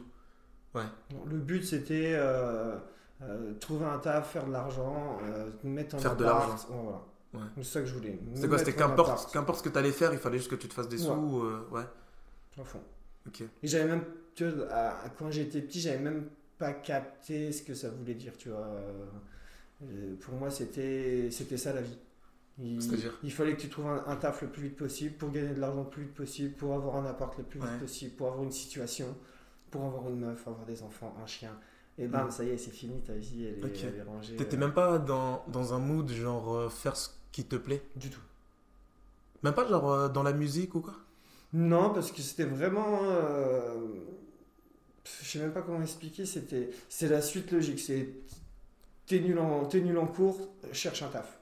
[0.75, 0.83] Ouais.
[1.25, 2.77] le but c'était euh,
[3.21, 6.55] euh, trouver un taf, faire de l'argent, euh, mettre en Faire de l'argent.
[6.69, 7.01] voilà.
[7.33, 7.51] Ouais.
[7.57, 8.19] C'est ça que je voulais.
[8.35, 10.67] C'est quoi C'était qu'importe, qu'importe ce que tu allais faire, il fallait juste que tu
[10.67, 11.43] te fasses des sous.
[11.71, 11.83] ouais.
[12.59, 12.81] À fond.
[13.27, 13.41] Ok.
[13.41, 14.03] Et j'avais même,
[14.33, 14.67] tu vois,
[15.17, 18.67] quand j'étais petit, j'avais même pas capté ce que ça voulait dire, tu vois.
[20.21, 21.97] pour moi, c'était, c'était ça la vie.
[22.59, 22.79] Il,
[23.23, 25.83] il, fallait que tu trouves un, taf le plus vite possible pour gagner de l'argent
[25.83, 28.51] le plus vite possible, pour avoir un appart le plus vite possible, pour avoir une
[28.51, 29.15] situation,
[29.69, 31.51] pour avoir une meuf, avoir des enfants, un chien.
[31.99, 32.31] Et bam, mm.
[32.31, 34.35] ça y est, c'est fini, ta vie, elle est, rangée.
[34.35, 34.59] T'étais euh.
[34.59, 37.81] même pas dans, dans, un mood genre euh, faire ce qui te plaît?
[37.95, 38.21] Du tout.
[39.43, 40.95] Même pas genre euh, dans la musique ou quoi?
[41.53, 42.99] Non, parce que c'était vraiment.
[45.03, 47.79] je sais même pas comment expliquer, c'était c'est la suite logique.
[47.79, 48.09] C'est
[49.07, 51.39] t'es nul, en, nul en cours, cherche un taf.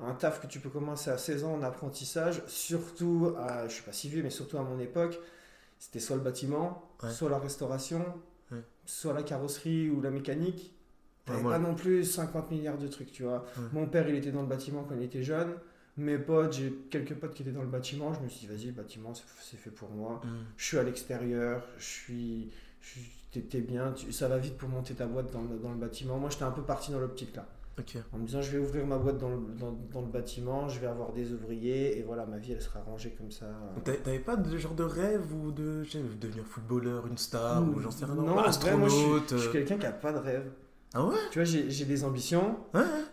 [0.00, 3.84] un taf que tu peux commencer à 16 ans en apprentissage, surtout, à, je suis
[3.84, 5.18] pas si vieux, mais surtout à mon époque,
[5.78, 8.04] c'était soit le bâtiment, soit la restauration,
[8.86, 10.72] soit la carrosserie ou la mécanique.
[11.24, 13.44] T'avais pas non plus 50 milliards de trucs, tu vois.
[13.72, 15.54] Mon père, il était dans le bâtiment quand il était jeune.
[15.98, 18.12] Mes potes, j'ai quelques potes qui étaient dans le bâtiment.
[18.12, 20.20] Je me suis dit, vas-y, le bâtiment, c'est fait pour moi.
[20.22, 20.28] Mm.
[20.56, 22.50] Je suis à l'extérieur, je suis.
[23.32, 26.18] T'es bien, ça va vite pour monter ta boîte dans, dans le bâtiment.
[26.18, 27.46] Moi, j'étais un peu parti dans l'optique là.
[28.12, 30.86] En me disant, je vais ouvrir ma boîte dans le, dans, le, bâtiment, je vais
[30.86, 33.46] avoir des ouvriers, et voilà, ma vie, elle sera rangée comme ça.
[33.84, 35.84] T'avais pas de genre de rêve ou de
[36.18, 38.90] devenir footballeur, une star, ou j'en sais rien, non, astronaute
[39.30, 40.50] je, suis, quelqu'un qui a pas de rêve.
[40.94, 41.16] Ah ouais?
[41.30, 42.58] Tu vois, j'ai des ambitions.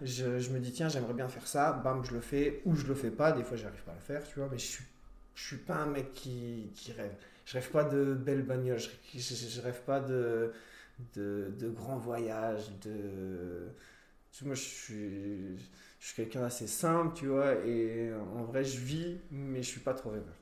[0.02, 1.74] Je, je, me dis, tiens, j'aimerais bien faire ça.
[1.74, 2.62] Bam, je le fais.
[2.66, 3.34] Ou je le fais pas.
[3.34, 4.48] Des fois, j'arrive pas à le faire, tu vois.
[4.50, 4.84] Mais je suis,
[5.36, 7.12] je suis pas un mec qui, qui rêve.
[7.46, 8.80] Je rêve pas de belles bagnoles.
[8.80, 10.54] Je, je, rêve pas de,
[11.16, 12.72] de, de grands voyages.
[12.84, 13.68] De
[14.42, 15.58] moi, je suis,
[16.00, 19.80] je suis quelqu'un assez simple, tu vois, et en vrai, je vis, mais je suis
[19.80, 20.36] pas trop rêveur.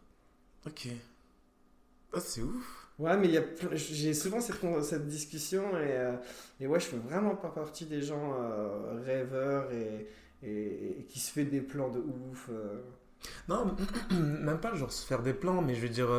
[0.65, 0.87] Ok.
[2.13, 2.89] Ah, c'est ouf.
[2.99, 3.29] Ouais, mais
[3.73, 6.15] j'ai souvent cette, cette discussion, et, euh,
[6.59, 10.07] et ouais, je fais vraiment pas partie des gens euh, rêveurs et,
[10.43, 12.49] et, qui se fait des plans de ouf.
[12.51, 12.81] Euh.
[13.49, 13.75] Non,
[14.11, 16.09] même pas genre se faire des plans, mais je veux dire,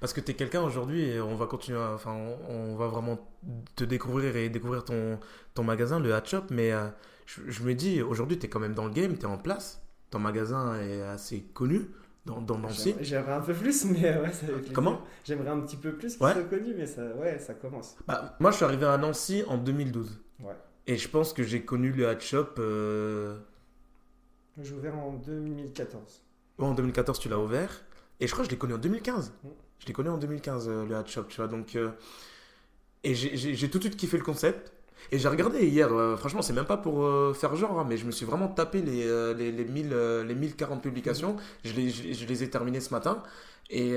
[0.00, 2.12] parce que tu es quelqu'un aujourd'hui et on va continuer, enfin,
[2.48, 3.18] on, va vraiment
[3.76, 5.18] te découvrir et découvrir ton,
[5.54, 6.72] ton magasin, le Hat Shop, mais
[7.26, 9.82] je, me dis, aujourd'hui, tu es quand même dans le game, tu es en place,
[10.10, 11.88] ton magasin est assez connu
[12.26, 12.94] dans, dans Nancy.
[13.00, 16.34] J'aimerais un peu plus, mais ouais, ça Comment J'aimerais un petit peu plus qu'il soit
[16.44, 17.96] connu, mais ça, ouais, ça commence.
[18.06, 20.20] Bah, moi, je suis arrivé à Nancy en 2012.
[20.40, 20.52] Ouais.
[20.86, 22.46] Et je pense que j'ai connu le Hat Shop.
[22.58, 23.38] Euh...
[24.62, 26.22] J'ai ouvert en 2014.
[26.58, 27.84] en 2014, tu l'as ouvert.
[28.20, 29.32] Et je crois que je l'ai connu en 2015.
[29.42, 29.48] Mm.
[29.80, 31.48] Je l'ai connu en 2015, euh, le Hat Shop, tu vois.
[31.48, 31.90] Donc, euh,
[33.02, 34.72] Et j'ai tout de suite kiffé le concept.
[35.12, 37.96] Et j'ai regardé hier, euh, franchement, c'est même pas pour euh, faire genre, hein, mais
[37.96, 39.94] je me suis vraiment tapé les, euh, les, les, 1000,
[40.26, 41.36] les 1040 publications.
[41.64, 43.22] Je les, je, les ai terminées ce matin.
[43.70, 43.90] Et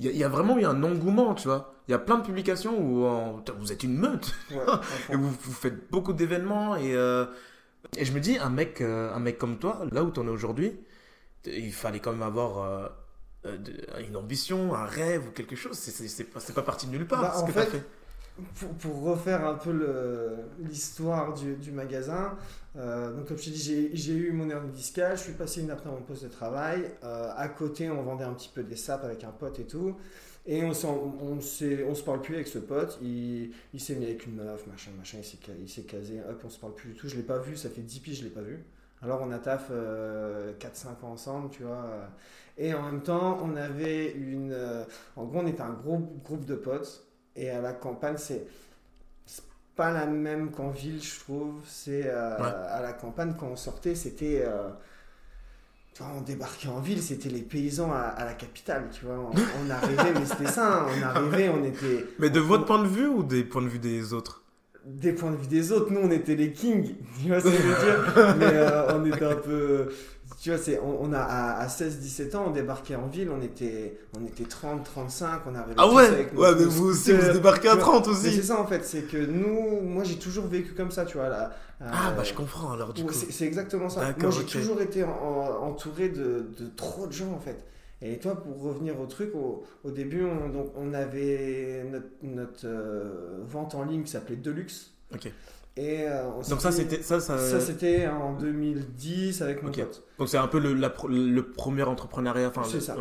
[0.00, 1.74] il y, a vraiment eu un engouement, tu vois.
[1.88, 3.06] Il y a plein de publications où
[3.58, 4.34] vous êtes une meute.
[5.10, 6.76] et vous, vous, faites beaucoup d'événements.
[6.76, 6.92] Et,
[7.96, 10.30] et je me dis, un mec, un mec comme toi, là où tu en es
[10.30, 10.72] aujourd'hui,
[11.46, 12.92] il fallait quand même avoir.
[13.44, 17.34] une ambition, un rêve ou quelque chose, c'est pas, pas parti de nulle part bah,
[17.38, 17.84] ce que tu as fait
[18.80, 19.72] pour, refaire un peu
[20.60, 22.36] l'histoire du, du, magasin,
[22.76, 25.70] euh, donc comme je t'ai dit, j'ai eu mon hernie discale, je suis passé une
[25.70, 26.90] après mon poste de travail.
[27.04, 29.96] Euh, à côté, on vendait un petit peu des sapes avec un pote et tout.
[30.46, 30.72] Et on,
[31.22, 32.98] on, se parle plus avec ce pote.
[33.00, 35.18] Il, s'est mis avec une meuf, machin, machin.
[35.60, 36.20] Il s'est casé.
[36.28, 37.08] Hop, on se parle plus du tout.
[37.08, 37.56] Je l'ai pas vu.
[37.56, 38.62] Ça fait 10 piges, je l'ai pas vu.
[39.00, 40.54] Alors on a taf 4-5 euh,
[41.02, 41.86] ans ensemble, tu vois.
[42.58, 44.54] Et en même temps, on avait une.
[45.16, 47.06] en gros, on était un gros groupe de potes.
[47.36, 48.46] Et à la campagne, c'est
[49.76, 51.54] pas la même qu'en ville, je trouve.
[51.66, 54.44] C'est euh, à la campagne, quand on sortait, c'était.
[54.46, 54.70] Euh,
[56.00, 59.14] on débarquait en ville, c'était les paysans à, la capitale, tu vois.
[59.16, 62.04] On, arrivait, mais c'était ça, hein, on arrivait, on était.
[62.18, 64.42] Mais de votre point de vue ou des points de vue des autres?
[64.84, 67.50] Des points de vue des autres, nous on était les kings, tu vois ce que
[67.52, 69.88] je veux dire Mais euh, on était un peu.
[70.44, 74.26] Tu vois, c'est, on, a à, 16-17 ans, on débarquait en ville, on était, on
[74.26, 75.72] était 30, 35, on avait.
[75.78, 76.28] Ah ouais?
[76.36, 79.16] Ouais, mais vous aussi, vous débarquez à 30 aussi C'est ça en fait, c'est que
[79.16, 81.30] nous, moi j'ai toujours vécu comme ça, tu vois.
[81.30, 83.14] Là, ah bah je comprends alors du coup.
[83.14, 84.02] C'est, exactement ça.
[84.20, 87.64] Moi j'ai toujours été entouré de, de trop de gens en fait.
[88.02, 92.66] Et toi, pour revenir au truc, au, au début, on, donc, on avait notre, notre
[92.66, 94.90] euh, vente en ligne qui s'appelait Deluxe.
[95.14, 95.30] Ok.
[95.76, 97.36] Et euh, donc ça c'était ça, ça...
[97.36, 100.04] ça c'était en 2010 avec mon pote.
[100.18, 102.48] Donc c'est un peu le, le premier entrepreneuriat.
[102.48, 102.96] Enfin, c'est ça.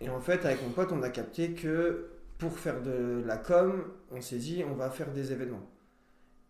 [0.00, 3.82] Et en fait avec mon pote on a capté que pour faire de la com,
[4.10, 5.66] on s'est dit on va faire des événements.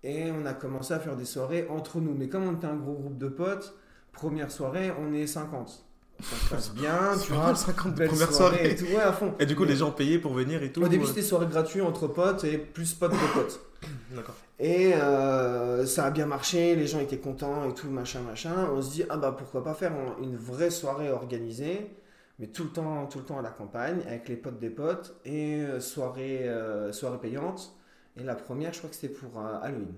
[0.03, 2.15] Et on a commencé à faire des soirées entre nous.
[2.15, 3.77] Mais comme on était un gros groupe de potes,
[4.13, 5.86] première soirée on est 50
[6.21, 7.55] ça se passe bien, tu vois.
[7.55, 8.71] 50 premières soirées.
[8.71, 9.35] Et, tout, ouais, à fond.
[9.39, 11.83] et du coup, les gens payaient pour venir et tout Au début, c'était soirée gratuite
[11.83, 13.61] entre potes et plus potes de potes.
[14.15, 14.35] D'accord.
[14.59, 18.71] Et euh, ça a bien marché, les gens étaient contents et tout, machin, machin.
[18.73, 21.95] On se dit, ah bah pourquoi pas faire une vraie soirée organisée,
[22.39, 25.15] mais tout le temps, tout le temps à la campagne, avec les potes des potes,
[25.27, 27.77] et euh, soirée, euh, soirée payante.
[28.19, 29.93] Et la première, je crois que c'était pour Halloween.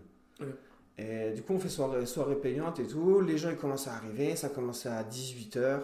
[1.01, 3.21] Et du coup, on fait soirée, soirée payante et tout.
[3.21, 4.35] Les gens, ils commencent à arriver.
[4.35, 5.83] Ça commence à 18h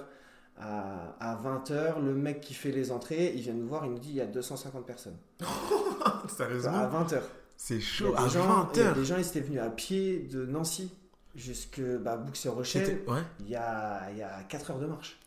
[0.57, 4.11] à, 20h, le mec qui fait les entrées, il vient nous voir, il nous dit
[4.11, 5.17] il y a 250 personnes.
[6.29, 7.21] Sérieusement À 20h.
[7.57, 8.95] C'est chaud, à 20h.
[8.97, 10.91] Les gens, ils étaient venus à pied de Nancy
[11.35, 13.01] jusque bah, Bouxy-Rochelle.
[13.41, 15.21] Il, y a, il y a 4 heures de marche.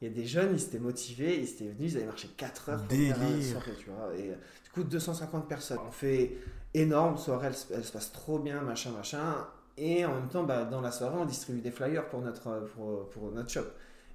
[0.00, 2.68] Il y a des jeunes, ils s'étaient motivés, ils étaient venus, ils avaient marché 4
[2.68, 3.16] heures pour Délire.
[3.16, 4.14] soirée, tu vois.
[4.16, 5.78] Et du coup, 250 personnes.
[5.86, 6.36] On fait
[6.74, 9.46] énorme soirée, elle, se passe trop bien, machin, machin.
[9.78, 13.08] Et en même temps, bah, dans la soirée, on distribue des flyers pour notre, pour,
[13.10, 13.66] pour notre shop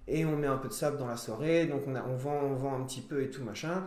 [0.08, 2.40] et on met un peu de sable dans la soirée, donc on, a, on, vend,
[2.44, 3.84] on vend un petit peu et tout machin.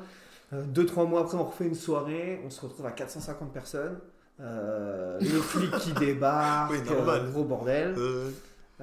[0.52, 3.98] Euh, deux, trois mois après, on refait une soirée, on se retrouve à 450 personnes.
[4.40, 7.94] Euh, les flics qui débarquent, oui, euh, gros bordel.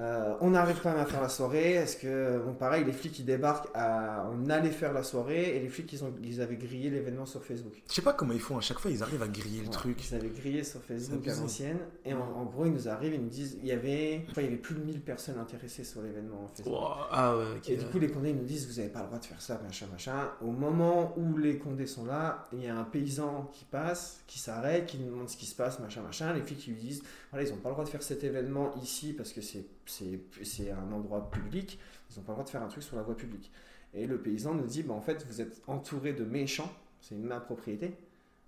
[0.01, 1.73] Euh, on arrive quand même à faire la soirée.
[1.73, 5.69] Est-ce que, bon, pareil, les flics qui débarquent, on allait faire la soirée et les
[5.69, 7.73] flics ils, ont, ils avaient grillé l'événement sur Facebook.
[7.87, 10.03] Je sais pas comment ils font, à chaque fois ils arrivent à griller le truc.
[10.09, 13.29] Ils avaient grillé sur Facebook à l'ancienne et en, gros ils nous arrivent, ils nous
[13.29, 16.79] disent il y avait, il y avait plus de 1000 personnes intéressées sur l'événement Facebook.
[17.11, 19.19] Ah ouais, Et du coup les condés ils nous disent vous avez pas le droit
[19.19, 20.31] de faire ça, machin, machin.
[20.41, 24.39] Au moment où les condés sont là, il y a un paysan qui passe, qui
[24.39, 26.33] s'arrête, qui nous demande ce qui se passe, machin, machin.
[26.33, 28.73] Les flics qui lui disent voilà, ils ont pas le droit de faire cet événement
[28.81, 32.67] ici parce que c'est un endroit public, ils n'ont pas le droit de faire un
[32.67, 33.51] truc sur la voie publique.
[33.93, 37.15] Et le paysan nous dit, bah, en fait, vous êtes entouré de mes champs, c'est
[37.15, 37.93] ma propriété,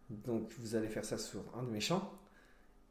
[0.10, 2.12] donc vous allez faire ça sur un de mes champs,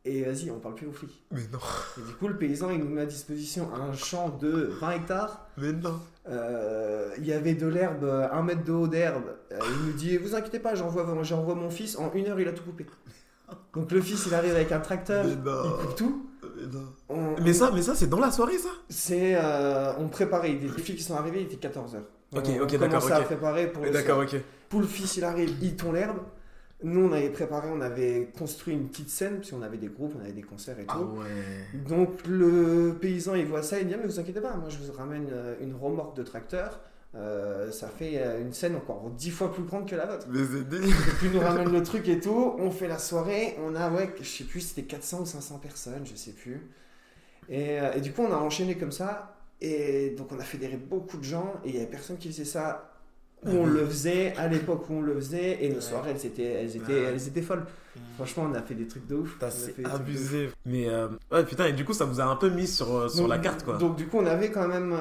[0.05, 1.23] et vas-y, on parle plus aux flics.
[1.31, 1.61] Mais non.
[1.99, 5.47] Et du coup, le paysan, il nous met à disposition un champ de 20 hectares.
[5.57, 6.01] Mais non.
[6.29, 9.37] Euh, il y avait de l'herbe, un mètre de haut d'herbe.
[9.53, 11.05] Euh, il nous dit, vous inquiétez pas, j'envoie
[11.55, 12.85] mon fils, en une heure, il a tout coupé.
[13.75, 16.27] Donc le fils, il arrive avec un tracteur, il coupe tout.
[17.43, 18.71] Mais ça, mais ça c'est dans la soirée, ça?
[18.89, 19.35] C'est.
[19.35, 20.53] Euh, on préparait.
[20.53, 21.99] Les filles qui sont arrivées, il était 14h.
[22.35, 23.05] Ok, ok, d'accord.
[23.05, 23.85] On à préparer pour.
[23.91, 24.37] D'accord, ok.
[24.69, 26.19] Pour le fils, il arrive, il tond l'herbe.
[26.85, 30.15] Nous, on avait préparé, on avait construit une petite scène, parce qu'on avait des groupes,
[30.19, 31.09] on avait des concerts et ah tout.
[31.13, 31.81] Ah ouais.
[31.89, 34.79] Donc, le paysan, il voit ça, il dit ah, Mais vous inquiétez pas, moi, je
[34.79, 36.81] vous ramène euh, une remorque de tracteur.
[37.15, 40.27] Euh, ça fait une scène encore dix fois plus grande que la vôtre.
[40.31, 43.91] Mais c'est puis nous ramène le truc et tout, on fait la soirée, on a,
[43.91, 46.71] ouais, je sais plus, c'était 400 ou 500 personnes, je sais plus.
[47.51, 49.37] Euh, et, du coup, on a enchaîné comme ça.
[49.61, 51.55] Et donc, on a fédéré beaucoup de gens.
[51.65, 52.92] Et il n'y avait personne qui faisait ça
[53.45, 55.65] où on le faisait, à l'époque où on le faisait.
[55.65, 57.65] Et nos soirées, elles étaient, elles étaient, elles étaient folles.
[58.15, 59.37] Franchement, on a fait des trucs de ouf.
[59.51, 60.51] C'est abusé.
[60.65, 63.09] Mais euh, ouais, putain, et du coup, ça vous a un peu mis sur, euh,
[63.09, 63.77] sur la carte, quoi.
[63.77, 64.97] Donc, du coup, on avait quand même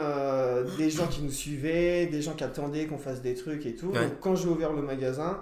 [0.77, 3.91] des gens qui nous suivaient, des gens qui attendaient qu'on fasse des trucs et tout.
[3.91, 5.39] Donc, quand j'ai ouvert le magasin,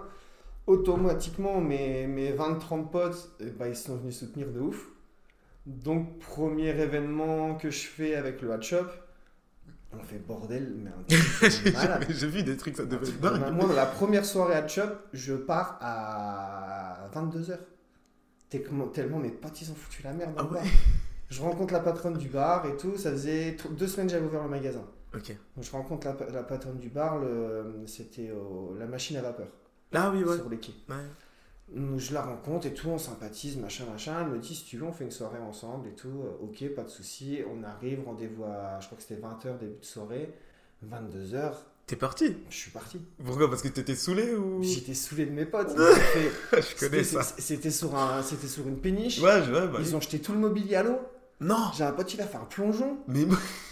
[0.69, 4.87] automatiquement, mes, mes 20-30 potes, eh ben, ils sont venus soutenir de ouf.
[5.65, 8.85] Donc, premier événement que je fais avec le Hot Shop,
[9.93, 10.91] on fait bordel, mais
[12.09, 13.53] J'ai vu des trucs, ça devait être dingue.
[13.53, 17.57] Moi, dans la première soirée Hot Shop, je pars à 22h.
[18.49, 20.33] Tellement mes potes, ils ont foutu la merde.
[20.37, 20.61] Ah ouais.
[21.29, 22.97] Je rencontre la patronne du bar et tout.
[22.97, 24.83] Ça faisait deux semaines que j'avais ouvert le magasin.
[25.15, 25.35] Ok.
[25.55, 27.21] Donc, je rencontre la, patronne du bar,
[27.85, 28.31] c'était
[28.77, 29.47] la machine à vapeur.
[29.93, 30.35] Ah oui, ouais.
[30.35, 30.73] Sur les quais.
[30.87, 30.95] Ouais
[31.97, 34.15] je la rencontre et tout, on sympathise, machin, machin.
[34.21, 36.07] Elle me dit, si tu veux, on fait une soirée ensemble et tout.
[36.07, 37.39] Euh, ok, pas de souci.
[37.53, 40.33] On arrive, rendez-vous à, je crois que c'était 20h début de soirée,
[40.87, 41.53] 22h.
[41.85, 42.37] T'es parti?
[42.49, 43.01] Je suis parti.
[43.25, 43.49] Pourquoi?
[43.49, 44.61] Parce que t'étais saulé ou?
[44.61, 45.75] J'étais saoulé de mes potes.
[46.53, 47.23] je connais ça.
[47.23, 49.19] C'était sur, un, sur une péniche.
[49.19, 49.79] Ouais, je vois.
[49.79, 50.99] Ils ont jeté tout le mobilier à l'eau.
[51.41, 52.97] Non J'ai un pote, il a fait un plongeon.
[53.07, 53.25] Mais.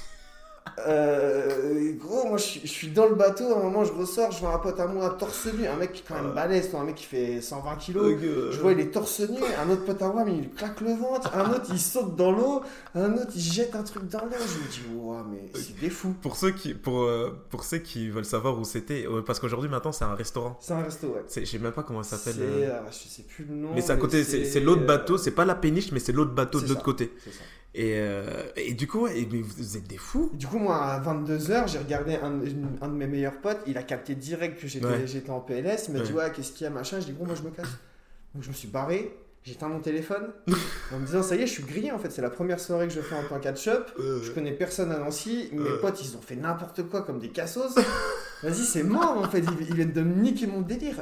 [0.87, 4.53] Euh, gros, moi je, suis dans le bateau, à un moment je ressors, je vois
[4.53, 6.95] un pote à moi torse nu, un mec qui est quand même balèze, un mec
[6.95, 8.17] qui fait 120 kilos.
[8.51, 10.93] Je vois il est torse nu, un autre pote à moi, mais il claque le
[10.93, 12.61] ventre, un autre il saute dans l'eau,
[12.95, 14.31] un autre il jette un truc dans l'eau.
[14.31, 16.15] Je me dis, ouah, mais c'est des fous.
[16.21, 19.69] Pour ceux qui, pour, euh, pour ceux qui veulent savoir où c'était, euh, parce qu'aujourd'hui
[19.69, 20.57] maintenant c'est un restaurant.
[20.61, 21.23] C'est un resto, ouais.
[21.35, 22.71] Je sais même pas comment ça s'appelle.
[22.89, 23.69] je sais plus le nom.
[23.73, 26.61] Mais c'est à côté, c'est l'autre bateau, c'est pas la péniche, mais c'est l'autre bateau
[26.61, 27.11] de l'autre côté.
[27.23, 27.43] C'est ça.
[27.77, 30.31] Et, euh, et, du coup, vous êtes des fous.
[30.33, 32.41] Du coup, moi, à 22h, j'ai regardé un,
[32.81, 33.59] un, de mes meilleurs potes.
[33.67, 35.85] Il a capté direct que j'étais en PLS.
[35.87, 36.99] Il m'a dit, ouais, qu'est-ce qu'il y a, machin.
[36.99, 37.69] Je dis, bon, moi, je me casse.
[38.33, 39.15] Donc, je me suis barré.
[39.43, 40.33] J'éteins mon téléphone
[40.93, 42.09] en me disant, ça y est, je suis grillé en fait.
[42.11, 43.89] C'est la première soirée que je fais en tant catch-up.
[43.97, 45.49] Je connais personne à Nancy.
[45.53, 47.75] Mes potes, ils ont fait n'importe quoi comme des cassos.
[48.43, 49.39] Vas-y, c'est mort en fait.
[49.39, 50.97] Ils, viennent de me niquer mon délire.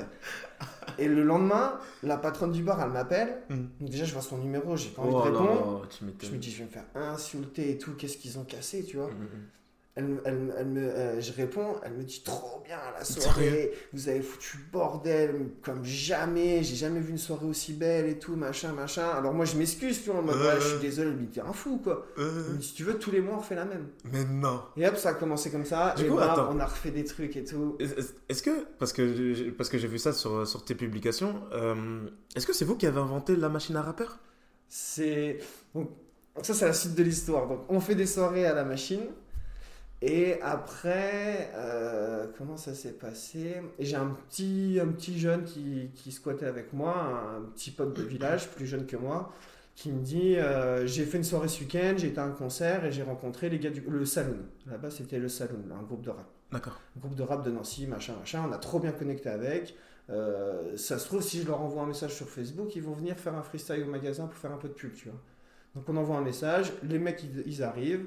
[0.97, 3.41] Et le lendemain, la patronne du bar, elle m'appelle.
[3.49, 3.65] Hmm.
[3.81, 5.87] Déjà, je vois son numéro, j'ai pas envie de oh répondre.
[5.99, 7.93] je me dis, je vais me faire insulter et tout.
[7.95, 9.07] Qu'est-ce qu'ils ont cassé, tu vois.
[9.07, 9.47] Hmm, hmm,
[9.95, 14.09] elle, elle, elle me, euh, je réponds, elle me dit trop bien la soirée, vous
[14.09, 18.73] avez foutu bordel comme jamais, j'ai jamais vu une soirée aussi belle et tout, machin,
[18.73, 19.07] machin.
[19.07, 22.05] Alors moi je m'excuse, tu vois, en je suis désolé, mais t'es un fou quoi.
[22.59, 23.87] si tu veux, tous les mois on refait la même.
[24.11, 24.61] Mais non.
[24.77, 27.43] Et hop, ça a commencé comme ça, et là, on a refait des trucs et
[27.43, 27.77] tout.
[28.29, 32.45] Est-ce que, parce que, parce que j'ai vu ça sur, sur tes publications, euh, est-ce
[32.45, 34.19] que c'est vous qui avez inventé la machine à rappeur?
[34.67, 35.39] C'est.
[35.73, 35.89] Donc,
[36.41, 37.47] ça, c'est la suite de l'histoire.
[37.47, 39.01] Donc, on fait des soirées à la machine.
[40.07, 43.55] Et après, euh, comment ça s'est passé?
[43.79, 46.95] J'ai un petit, un petit jeune qui, qui, squattait avec moi,
[47.35, 49.33] un petit pote de village, plus jeune que moi,
[49.73, 52.85] qui me dit euh, J'ai fait une soirée ce week-end, j'ai été à un concert
[52.85, 54.37] et j'ai rencontré les gars du le Saloon.
[54.67, 56.27] Là-bas, c'était le Saloon, un groupe de rap.
[56.51, 56.79] D'accord.
[56.95, 58.45] Un groupe de rap de Nancy, machin, machin.
[58.47, 59.75] On a trop bien connecté avec.
[60.11, 63.17] Euh, ça se trouve, si je leur envoie un message sur Facebook, ils vont venir
[63.17, 65.19] faire un freestyle au magasin pour faire un peu de pub, tu vois.
[65.73, 68.05] Donc on envoie un message, les mecs ils arrivent.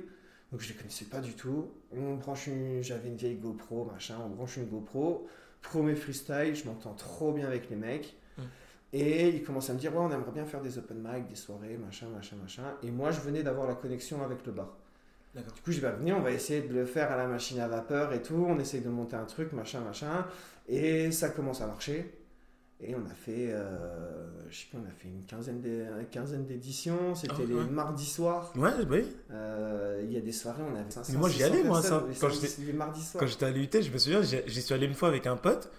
[0.50, 1.70] Donc je les connaissais pas du tout.
[1.92, 2.48] On branche
[2.80, 5.26] j'avais une vieille GoPro, machin, on branche une GoPro,
[5.62, 8.16] premier freestyle, je m'entends trop bien avec les mecs.
[8.36, 8.42] Mm.
[8.94, 11.34] Et ils commencent à me dire, ouais, on aimerait bien faire des open mic, des
[11.34, 12.62] soirées, machin, machin, machin.
[12.82, 14.74] Et moi, je venais d'avoir la connexion avec le bar.
[15.34, 17.68] Du coup, je vais venir, on va essayer de le faire à la machine à
[17.68, 18.46] vapeur et tout.
[18.48, 20.26] On essaye de monter un truc, machin, machin.
[20.66, 22.17] Et ça commence à marcher.
[22.80, 23.60] Et on a fait, euh,
[24.48, 25.60] je sais pas, on a fait une quinzaine,
[26.12, 27.16] quinzaine d'éditions.
[27.16, 28.52] C'était ah, les mardis soirs.
[28.54, 29.04] Ouais, oui.
[29.32, 32.06] Euh, il y a des soirées, on avait 500 Mais moi, j'y allais, moi, ça.
[32.20, 32.48] Quand j'étais.
[33.18, 35.70] Quand j'étais à l'UT, je me souviens, j'y suis allé une fois avec un pote.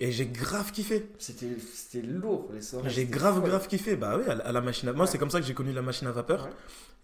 [0.00, 1.10] Et j'ai grave kiffé.
[1.18, 2.88] C'était lourd les soirées.
[2.88, 3.96] J'ai grave, grave kiffé.
[3.96, 4.92] Bah oui, à, la machine à...
[4.92, 6.48] Moi, c'est comme ça que j'ai connu la machine à vapeur.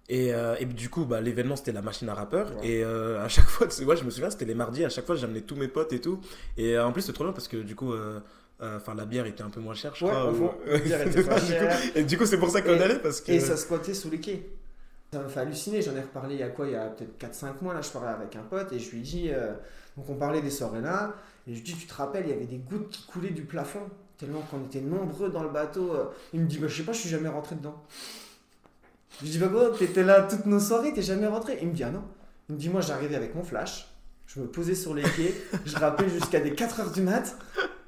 [0.08, 2.52] Et, euh, et, du coup, bah, l'événement, c'était la machine à vapeur.
[2.62, 4.84] Et à chaque fois, ouais, je me souviens, c'était les mardis.
[4.84, 6.20] À chaque fois, j'amenais tous mes potes et tout.
[6.56, 7.92] Et en plus, c'est trop bien parce que du coup,
[8.76, 10.32] enfin, la bière était un peu moins chère, je crois.
[10.66, 11.78] la bière était pas chère.
[11.94, 12.98] et du coup, c'est pour ça qu'on allait.
[12.98, 13.32] Parce que...
[13.32, 14.46] Et ça squattait sous les quais.
[15.12, 15.80] Ça m'a fait halluciner.
[15.80, 17.72] J'en ai reparlé il y a quoi Il y a peut-être 4-5 mois.
[17.74, 19.30] Là, je parlais avec un pote et je lui ai dit.
[19.32, 19.52] Euh,
[19.96, 21.14] donc, on parlait des soirées là.
[21.46, 23.42] Et je lui dit Tu te rappelles, il y avait des gouttes qui coulaient du
[23.42, 23.88] plafond.
[24.18, 25.92] Tellement qu'on était nombreux dans le bateau.
[25.94, 26.06] Euh.
[26.32, 27.80] Il me dit bah, Je sais pas, je suis jamais rentré dedans.
[29.18, 31.74] Je lui dis Bah, quoi, t'étais là toutes nos soirées, t'es jamais rentré Il me
[31.74, 32.02] dit Ah non.
[32.48, 33.88] Il me dit Moi, j'arrivais avec mon flash.
[34.26, 35.32] Je me posais sur les quais.
[35.64, 37.36] je rappelais jusqu'à des 4 heures du mat.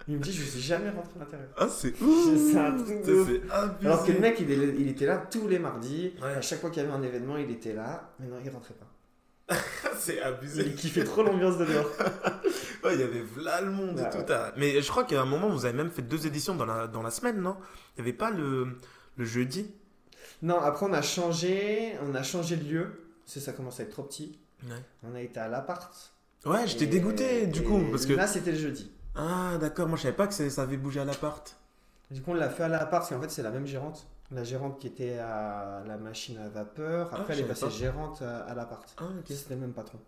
[0.09, 1.49] Il me dit, je suis jamais rentré à l'intérieur.
[1.57, 3.41] Ah, c'est ouf C'est un truc de
[3.85, 6.15] Alors que le mec, il, il, était là tous les mardis.
[6.23, 8.13] À chaque fois qu'il y avait un événement, il était là.
[8.21, 8.87] Mais non, il rentrait pas.
[9.99, 10.65] c'est abusé.
[10.67, 11.91] Il kiffait trop l'ambiance de dehors.
[12.85, 14.33] ouais, il y avait là le monde et tout.
[14.57, 17.03] Mais je crois qu'à un moment, vous avez même fait deux éditions dans la, dans
[17.03, 17.57] la semaine, non?
[17.97, 18.77] Il n'y avait pas le,
[19.17, 19.71] le jeudi?
[20.43, 23.03] Non, après, on a changé, on a changé de lieu.
[23.25, 24.39] Parce ça commence à être trop petit.
[25.03, 26.13] On a été à l'appart.
[26.45, 27.83] Ouais, j'étais dégoûté du coup.
[27.91, 28.13] Parce que...
[28.13, 28.91] Là, c'était le jeudi.
[29.17, 29.89] Ah, d'accord.
[29.89, 31.57] Moi, je savais pas que ça avait bougé à l'appart.
[32.11, 34.07] Du coup, on l'a fait à l'appart parce qu'en fait, c'est la même gérante.
[34.31, 37.13] La gérante qui était à la machine à vapeur.
[37.15, 38.95] Après, ah, elle est passée gérante à, l'appart.
[38.99, 39.27] Ah, ok.
[39.29, 39.99] C'était le même patron.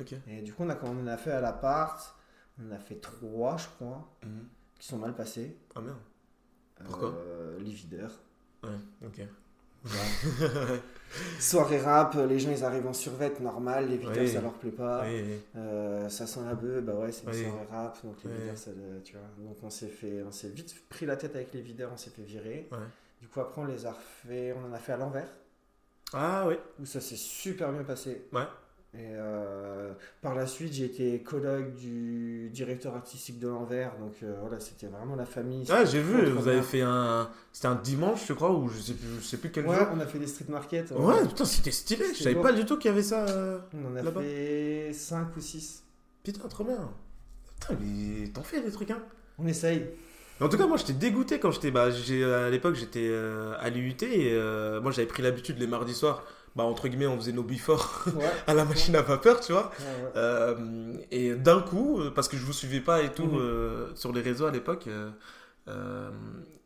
[0.00, 0.14] Ok.
[0.26, 2.14] Et du coup, on a, on a fait à l'appart.
[2.62, 4.46] On a fait trois, je crois, mhm.
[4.78, 5.56] qui sont mal passés.
[5.74, 5.96] Ah, merde.
[6.84, 7.10] Pourquoi?
[7.10, 8.12] euh, Les videurs.
[8.62, 8.70] Ouais,
[9.06, 9.22] ok.
[11.40, 15.04] Soirée rap, les gens ils arrivent en survêt normal, les videurs ça leur plaît pas.
[15.56, 18.70] Euh, ça sent la bœuf, bah ouais, c'est une soirée rap, donc les videurs ça,
[19.04, 19.22] tu vois.
[19.38, 22.10] Donc on s'est fait, on s'est vite pris la tête avec les videurs, on s'est
[22.10, 22.68] fait virer.
[23.20, 25.28] Du coup après on les a refait, on en a fait à l'envers.
[26.12, 26.54] Ah oui.
[26.80, 28.26] Où ça s'est super bien passé.
[28.32, 28.46] Ouais.
[28.92, 34.36] Et euh, par la suite, j'ai été collègue du directeur artistique de l'Envers, donc euh,
[34.40, 35.64] voilà, c'était vraiment la famille.
[35.70, 37.30] Ah, j'ai vu, vous avez fait un.
[37.52, 39.86] C'était un dimanche, je crois, ou je sais plus, je sais plus quel ouais, jour.
[39.94, 40.90] on a fait des street markets.
[40.90, 43.26] Ouais, putain, c'était stylé, je savais pas du tout qu'il y avait ça.
[43.28, 45.84] Euh, on en a fait 5 ou 6.
[46.24, 46.90] Putain, trop bien.
[47.60, 49.02] Putain, mais t'en fais des trucs, hein
[49.38, 49.86] On essaye.
[50.40, 51.70] En tout cas, moi, j'étais dégoûté quand j'étais.
[51.70, 53.14] Bah, à l'époque, j'étais
[53.60, 54.34] à l'IUT et
[54.82, 56.24] moi, j'avais pris l'habitude les mardis soirs
[56.56, 58.04] bah, entre guillemets, on faisait nos before
[58.46, 59.70] à la machine à vapeur, tu vois.
[60.16, 63.94] Euh, et d'un coup, parce que je vous suivais pas et tout mhm.
[63.94, 64.88] sur les réseaux à l'époque,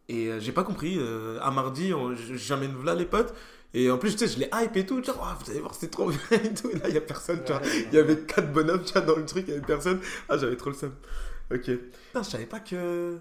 [0.08, 0.98] et j'ai pas compris.
[1.40, 1.92] à mardi,
[2.34, 3.34] j'amène là les potes.
[3.76, 5.02] Et en plus, tu sais, je les hype et tout.
[5.02, 6.70] Genre, oh, vous allez voir, c'est trop bien et tout.
[6.70, 7.60] Et là, il y a personne, tu vois.
[7.64, 10.00] Il y avait quatre bonhommes, tu vois, dans le truc, il y avait personne.
[10.28, 10.92] Ah, j'avais trop le seum.
[11.52, 11.64] Ok.
[11.64, 13.18] Putain, je savais pas que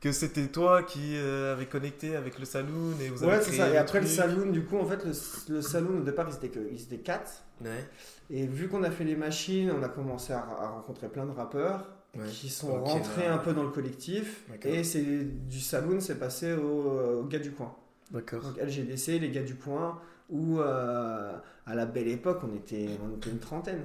[0.00, 3.52] que c'était toi qui euh, avais connecté avec le saloon et vous avez Ouais, c'est
[3.52, 3.68] ça.
[3.68, 5.12] Et après le saloon, du coup, en fait, le,
[5.54, 7.42] le saloon, au départ, ils étaient, que, ils étaient quatre.
[7.60, 7.84] Ouais.
[8.30, 11.88] Et vu qu'on a fait les machines, on a commencé à, rencontrer plein de rappeurs
[12.30, 14.44] qui sont rentrés un peu dans le collectif.
[14.64, 17.74] Et c'est du saloon, c'est passé aux, gars du coin.
[18.10, 18.42] D'accord.
[18.42, 21.32] Donc LGDC, les gars du coin, où euh,
[21.66, 23.84] à la belle époque, on était, on était une trentaine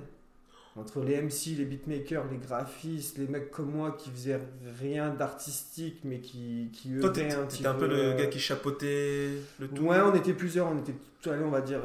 [0.75, 4.39] entre les MC, les beatmakers, les graphistes, les mecs comme moi qui faisaient
[4.79, 9.83] rien d'artistique mais qui, qui Toi, t'étais un peu le gars qui chapeautait le tout.
[9.83, 10.95] Ouais, on était plusieurs, on était,
[11.31, 11.81] allez, on va dire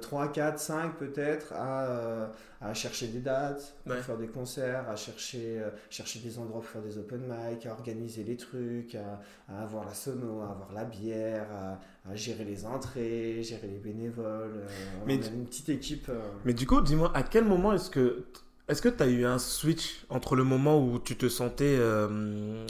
[0.00, 2.26] 3, 4, 5 peut-être, à, euh,
[2.60, 6.70] à chercher des dates, à faire des concerts, à chercher, euh, chercher des endroits pour
[6.70, 9.20] faire des open mic, à organiser les trucs, à,
[9.52, 13.78] à avoir la sono, à avoir la bière, à, à gérer les entrées, gérer les
[13.78, 14.56] bénévoles.
[14.56, 14.68] Euh,
[15.06, 16.10] mais on a une petite équipe.
[16.44, 18.24] Mais du coup, dis-moi, à quel moment est-ce que
[18.68, 22.64] est-ce que tu as eu un switch entre le moment où tu te sentais euh,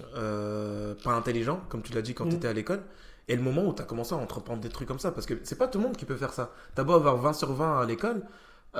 [1.03, 2.31] pas intelligent, comme tu l'as dit quand mm.
[2.31, 2.83] tu étais à l'école,
[3.29, 5.35] et le moment où tu as commencé à entreprendre des trucs comme ça Parce que
[5.43, 6.53] c'est pas tout le monde qui peut faire ça.
[6.75, 8.23] Tu as beau avoir 20 sur 20 à l'école,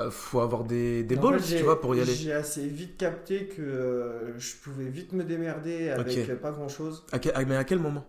[0.05, 2.13] il faut avoir des, des balls, tu vois, pour y aller.
[2.13, 7.05] J'ai assez vite capté que je pouvais vite me démerder avec pas grand chose.
[7.13, 8.05] mais à quel moment?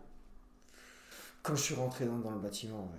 [1.43, 2.93] Quand je suis rentré dans, le bâtiment,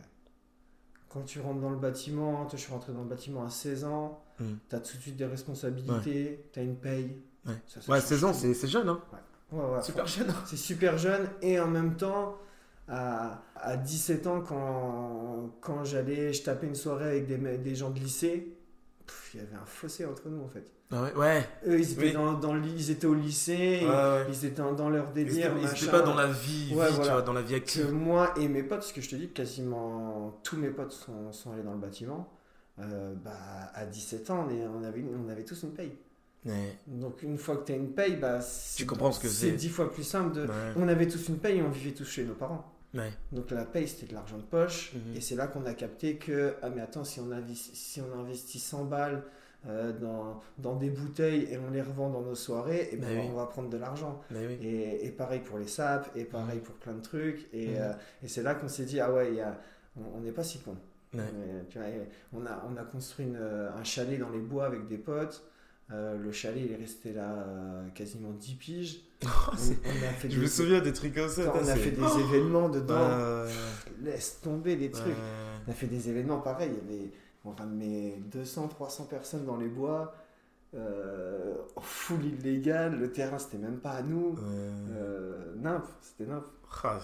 [1.09, 4.23] Quand tu rentres dans le bâtiment, je suis rentré dans le bâtiment à 16 ans,
[4.39, 4.53] hmm.
[4.69, 7.21] tu as tout de suite des responsabilités, tu as une paye.
[7.87, 9.01] Ouais, 16 ans, c'est jeune, hein
[9.83, 10.33] Super jeune.
[10.45, 12.37] C'est super jeune, et en même temps,
[12.89, 17.91] à, à 17 ans, quand, quand j'allais, je tapais une soirée avec des, des gens
[17.91, 18.55] de lycée,
[19.33, 20.71] il y avait un fossé entre nous en fait.
[20.91, 21.49] Ah ouais, ouais.
[21.67, 23.87] Eux, ils étaient, dans, dans, ils étaient au lycée,
[24.27, 25.51] ils étaient dans, leur délire.
[25.57, 27.91] Ils n'étaient pas dans la vie, vie tu vois, dans la vie active.
[27.91, 31.31] moi et mes potes, parce que je te dis que quasiment tous mes potes sont,
[31.31, 32.33] sont allés dans le bâtiment,
[32.79, 33.31] euh, bah,
[33.75, 35.91] à 17 ans, on, avait, on avait tous une paye.
[36.87, 38.39] Donc une fois que tu as une paye, bah,
[38.75, 39.51] tu comprends ce que c'est.
[39.51, 40.33] C'est dix fois plus simple.
[40.33, 40.47] De...
[40.75, 42.65] On avait tous une paye et on vivait tous chez nos parents.
[43.31, 44.93] Donc la paye, c'était de l'argent de poche.
[44.93, 45.15] Mhm.
[45.15, 48.19] Et c'est là qu'on a capté que, ah mais attends, si on, investit, si on
[48.19, 49.23] investit 100 balles
[49.67, 53.19] euh, dans, dans, des bouteilles et on les revend dans nos soirées, et eh ben,
[53.29, 54.21] on va prendre de l'argent.
[54.61, 56.63] Et, et, pareil pour les sapes, et pareil mhm.
[56.63, 57.47] pour plein de trucs.
[57.53, 57.75] Et, mhm.
[57.77, 59.59] euh, et c'est là qu'on s'est dit, ah ouais, y a,
[60.15, 60.75] on n'est pas si con.
[62.33, 65.43] on, a, on a construit un chalet dans les bois avec des potes.
[65.91, 67.45] Euh, le chalet, il est resté là
[67.95, 69.01] quasiment 10 piges.
[69.25, 69.51] Oh,
[70.29, 71.53] je me souviens des trucs comme ça.
[71.53, 73.45] on a fait des oh événements dedans.
[74.01, 75.15] laisse tomber les trucs.
[75.67, 76.71] On a fait des événements pareils.
[76.71, 77.11] Il y avait,
[77.45, 80.13] on ramenait 200, 300 personnes dans les bois.
[80.75, 84.37] Euh, full illégal, le terrain c'était même pas à nous.
[84.91, 86.45] Euh, nymphe, c'était nymphe.
[86.83, 86.99] Ah,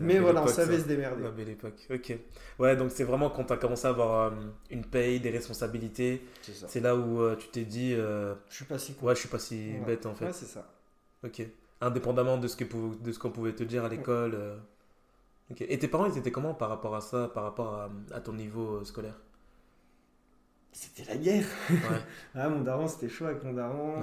[0.00, 1.22] Mais voilà, on savait se démerder.
[1.22, 2.18] La belle époque, ok.
[2.58, 4.36] Ouais, donc c'est vraiment quand tu as commencé à avoir euh,
[4.70, 6.22] une paye, des responsabilités.
[6.40, 7.92] C'est là où euh, tu t'es dit.
[7.92, 10.26] je suis pas si Ouais, je suis pas si bête en fait.
[10.26, 10.66] Ouais, c'est ça.
[11.24, 11.42] Ok.
[11.80, 14.34] Indépendamment de ce qu'on pouvait te dire à l'école.
[14.34, 14.56] Euh.
[15.60, 18.76] Et tes parents, ils étaient comment par rapport à ça, par rapport à, ton niveau
[18.76, 19.14] euh, scolaire?
[20.72, 21.46] C'était la guerre.
[21.70, 21.76] Ouais.
[22.34, 23.94] ah, mon daron, c'était chaud avec mon daron.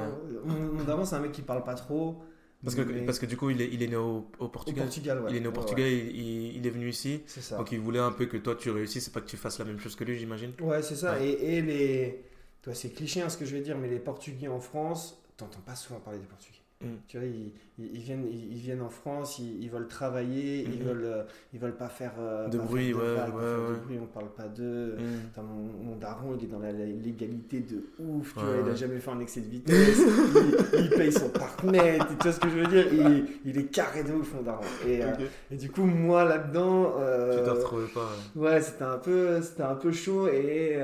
[0.45, 2.23] Mon, daron, c'est un mec qui parle pas trop.
[2.63, 4.87] Parce que, parce que du coup, il est, il est né au, Portugal.
[5.29, 7.21] Il est né au Portugal, il, est venu ici.
[7.27, 7.57] Ça.
[7.57, 9.65] Donc il voulait un peu que toi tu réussisses, c'est pas que tu fasses la
[9.65, 10.53] même chose que lui, j'imagine.
[10.61, 11.21] Ouais, c'est ça.
[11.21, 12.23] Et, et, les.
[12.61, 15.59] Toi, c'est cliché hein, ce que je vais dire, mais les Portugais en France, t'entends
[15.59, 16.62] pas souvent parler des Portugais.
[16.83, 16.87] Mm.
[17.07, 20.83] Tu vois, ils, ils, viennent, ils, viennent en France, ils, veulent travailler, ils mm-hmm.
[20.83, 21.23] veulent, euh,
[21.53, 24.95] ils veulent pas faire euh, de bruit, ouais, de bruit, on parle pas d'eux.
[24.97, 25.41] Mm.
[25.83, 29.11] Mon, daron, il est dans la légalité de ouf, tu vois, il a jamais fait
[29.11, 30.01] un excès de vitesse,
[30.77, 34.03] il, paye son partenaire, tu vois ce que je veux dire, il, il est carré
[34.03, 34.63] de ouf, mon daron.
[34.85, 35.07] Et, euh,
[35.51, 36.93] et du coup, moi là-dedans,
[37.31, 38.09] tu te retrouvais pas.
[38.35, 40.77] Ouais, c'était un peu, c'était un peu chaud et,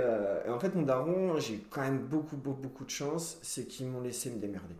[0.45, 3.87] et en fait, mon daron, j'ai quand même beaucoup, beaucoup, beaucoup de chance, c'est qu'ils
[3.87, 4.75] m'ont laissé me démerder.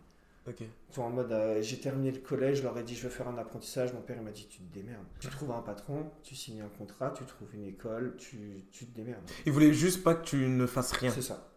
[0.50, 0.66] Ok.
[0.98, 3.38] en mode, euh, j'ai terminé le collège, je leur ai dit je veux faire un
[3.38, 3.92] apprentissage.
[3.92, 5.04] Mon père il m'a dit tu te démerdes.
[5.20, 8.94] Tu trouves un patron, tu signes un contrat, tu trouves une école, tu, tu te
[8.96, 9.22] démerdes.
[9.46, 11.10] Il voulait juste pas que tu ne fasses rien.
[11.10, 11.50] C'est ça.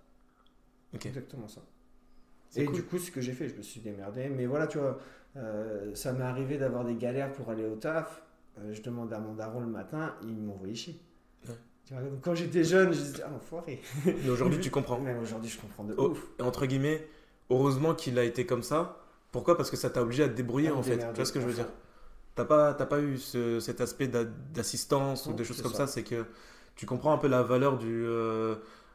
[0.94, 1.62] Exactement ça.
[2.56, 4.30] Et du coup, ce que j'ai fait, je me suis démerdé.
[4.30, 5.00] Mais voilà, tu vois,
[5.38, 8.22] euh, ça m'est arrivé d'avoir des galères pour aller au taf.
[8.60, 11.00] Euh, je demandais à mon daron le matin, il m'envoyait chier.
[12.22, 13.82] Quand j'étais jeune, je disais, ah, enfoiré.
[14.06, 15.00] Mais aujourd'hui, tu comprends.
[15.00, 16.24] Mais aujourd'hui, je comprends de ouf.
[16.40, 17.06] Entre guillemets,
[17.50, 19.00] heureusement qu'il a été comme ça.
[19.32, 19.58] Pourquoi?
[19.58, 20.98] Parce que ça t'a obligé à te débrouiller en fait.
[20.98, 21.68] Tu vois ce que je veux dire
[22.36, 25.88] T'as pas, pas eu cet aspect d'assistance ou des choses comme ça.
[25.88, 26.26] C'est que
[26.76, 28.06] tu comprends un peu la valeur du,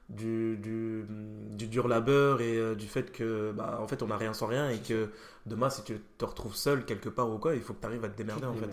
[0.09, 1.05] du, du,
[1.51, 4.71] du, dur labeur et du fait que, bah, en fait, on n'a rien sans rien
[4.71, 5.11] et que
[5.47, 8.05] demain, si tu te retrouves seul quelque part ou quoi, il faut que tu arrives
[8.05, 8.67] à te démerder, en fait.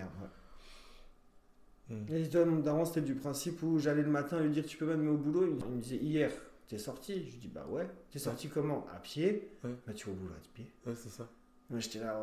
[1.89, 2.03] Hmm.
[2.09, 5.17] Et mon c'était du principe où j'allais le matin lui dire Tu peux m'amener au
[5.17, 5.45] boulot?
[5.45, 6.32] Il me disait Hier,
[6.68, 7.30] t'es sorti?
[7.30, 7.88] Je dis Bah ouais.
[8.11, 8.86] T'es sorti comment?
[8.93, 9.51] À pied?
[9.63, 10.72] Bah tu vas au boulot à pied.
[10.86, 11.30] Ouais, c'est ça.
[11.70, 12.16] Moi j'étais là,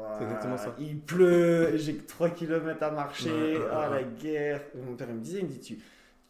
[0.57, 0.76] ça.
[0.78, 4.62] il pleut, j'ai 3 km à marcher, ah la guerre.
[4.76, 5.78] mon père il me disait, il me dit, tu,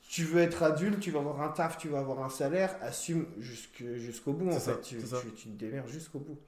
[0.01, 3.27] tu veux être adulte, tu vas avoir un taf, tu vas avoir un salaire, assume
[3.39, 6.39] jusqu'au bout en fait, tu, tu, tu, te démerdes jusqu'au bout.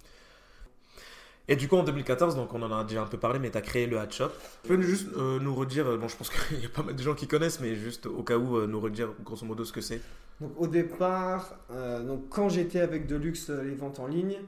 [1.47, 3.59] Et du coup, en 2014, donc on en a déjà un peu parlé, mais tu
[3.59, 4.31] as créé le Hat Shop.
[4.63, 7.03] Tu peux juste euh, nous redire, bon, je pense qu'il y a pas mal de
[7.03, 9.83] gens qui connaissent, mais juste au cas où, euh, nous redire grosso modo ce que
[9.83, 10.01] c'est.
[10.41, 14.39] Donc, au départ, euh, donc, quand j'étais avec Deluxe, les ventes en ligne,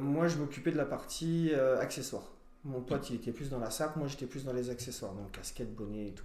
[0.00, 2.30] moi je m'occupais de la partie accessoires.
[2.64, 5.32] Mon pote, il était plus dans la sape, moi j'étais plus dans les accessoires, donc
[5.32, 6.24] casquette, bonnet et tout.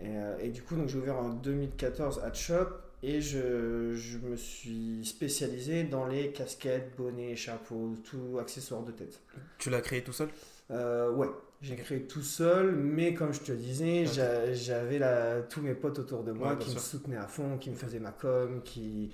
[0.00, 2.68] Et, et du coup, j'ai ouvert en 2014 Hat Shop
[3.02, 9.20] et je, je, me suis spécialisé dans les casquettes, bonnets, chapeaux, tout accessoires de tête.
[9.58, 10.28] Tu l'as créé tout seul?
[10.70, 11.28] Euh, Ouais,
[11.62, 14.04] j'ai créé tout seul, mais comme je te disais,
[14.52, 15.00] j'avais
[15.48, 18.12] tous mes potes autour de moi qui me soutenaient à fond, qui me faisaient ma
[18.12, 19.12] com, qui,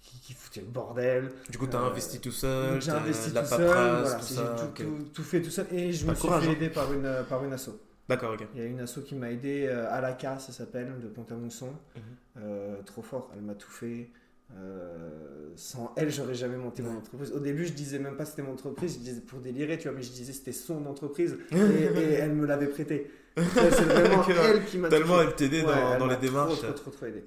[0.00, 1.30] qui, foutaient le bordel.
[1.48, 5.08] Du coup, tu as euh, investi tout seul J'ai investi tout seul, voilà, tout, tout,
[5.12, 6.50] tout, fait tout seul, et je me suis fait hein.
[6.50, 7.70] aider par une, par une asso.
[8.08, 8.46] D'accord, ok.
[8.54, 11.70] Il y a une asso qui m'a aidé, euh, Alaka, ça s'appelle, de Pont-à-Mousson.
[11.94, 12.02] Mhm.
[12.38, 14.10] Euh, trop fort, elle m'a tout fait.
[14.54, 17.32] Euh, sans elle, j'aurais jamais monté mon entreprise.
[17.32, 19.96] Au début, je disais même pas c'était mon entreprise, je disais pour délirer, tu vois,
[19.96, 23.10] mais je disais c'était son entreprise et, elle me l'avait prêté.
[23.36, 26.60] C'est vraiment elle qui m'a Tellement elle t'aidait dans, dans les démarches.
[26.60, 27.24] Trop, trop, trop, aidé.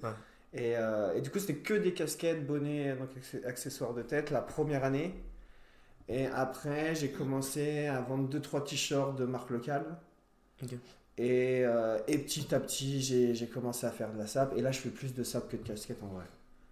[0.53, 0.73] Et,
[1.15, 3.09] et, du coup, c'était que des casquettes, bonnets, donc
[3.43, 5.15] accessoires de tête la première année.
[6.07, 9.97] Et après, j'ai commencé à vendre 2-3 t-shirts de marque locale.
[11.17, 14.55] Et, euh, et, petit à petit, j'ai commencé à faire de la sap.
[14.57, 16.25] Et là, je fais plus de sap que de casquette en vrai.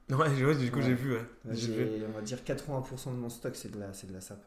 [0.09, 1.15] Ouais, du coup, j'ai vu.
[1.45, 4.43] On va dire 80% de mon stock, c'est de, la, de la sap.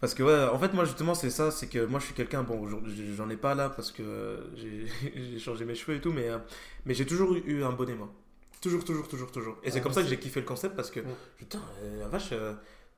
[0.00, 1.50] Parce que, ouais, en fait, moi, justement, c'est ça.
[1.50, 2.42] C'est que moi, je suis quelqu'un.
[2.42, 2.68] Bon,
[3.16, 6.12] j'en ai pas là parce que j'ai changé mes cheveux et tout.
[6.12, 6.38] Mais, euh,
[6.84, 8.12] mais j'ai toujours eu un bonnet, moi.
[8.60, 9.56] Toujours, toujours, toujours, toujours.
[9.62, 11.00] Et c'est comme ça que j'ai kiffé le concept parce que,
[11.36, 12.32] putain, euh, la vache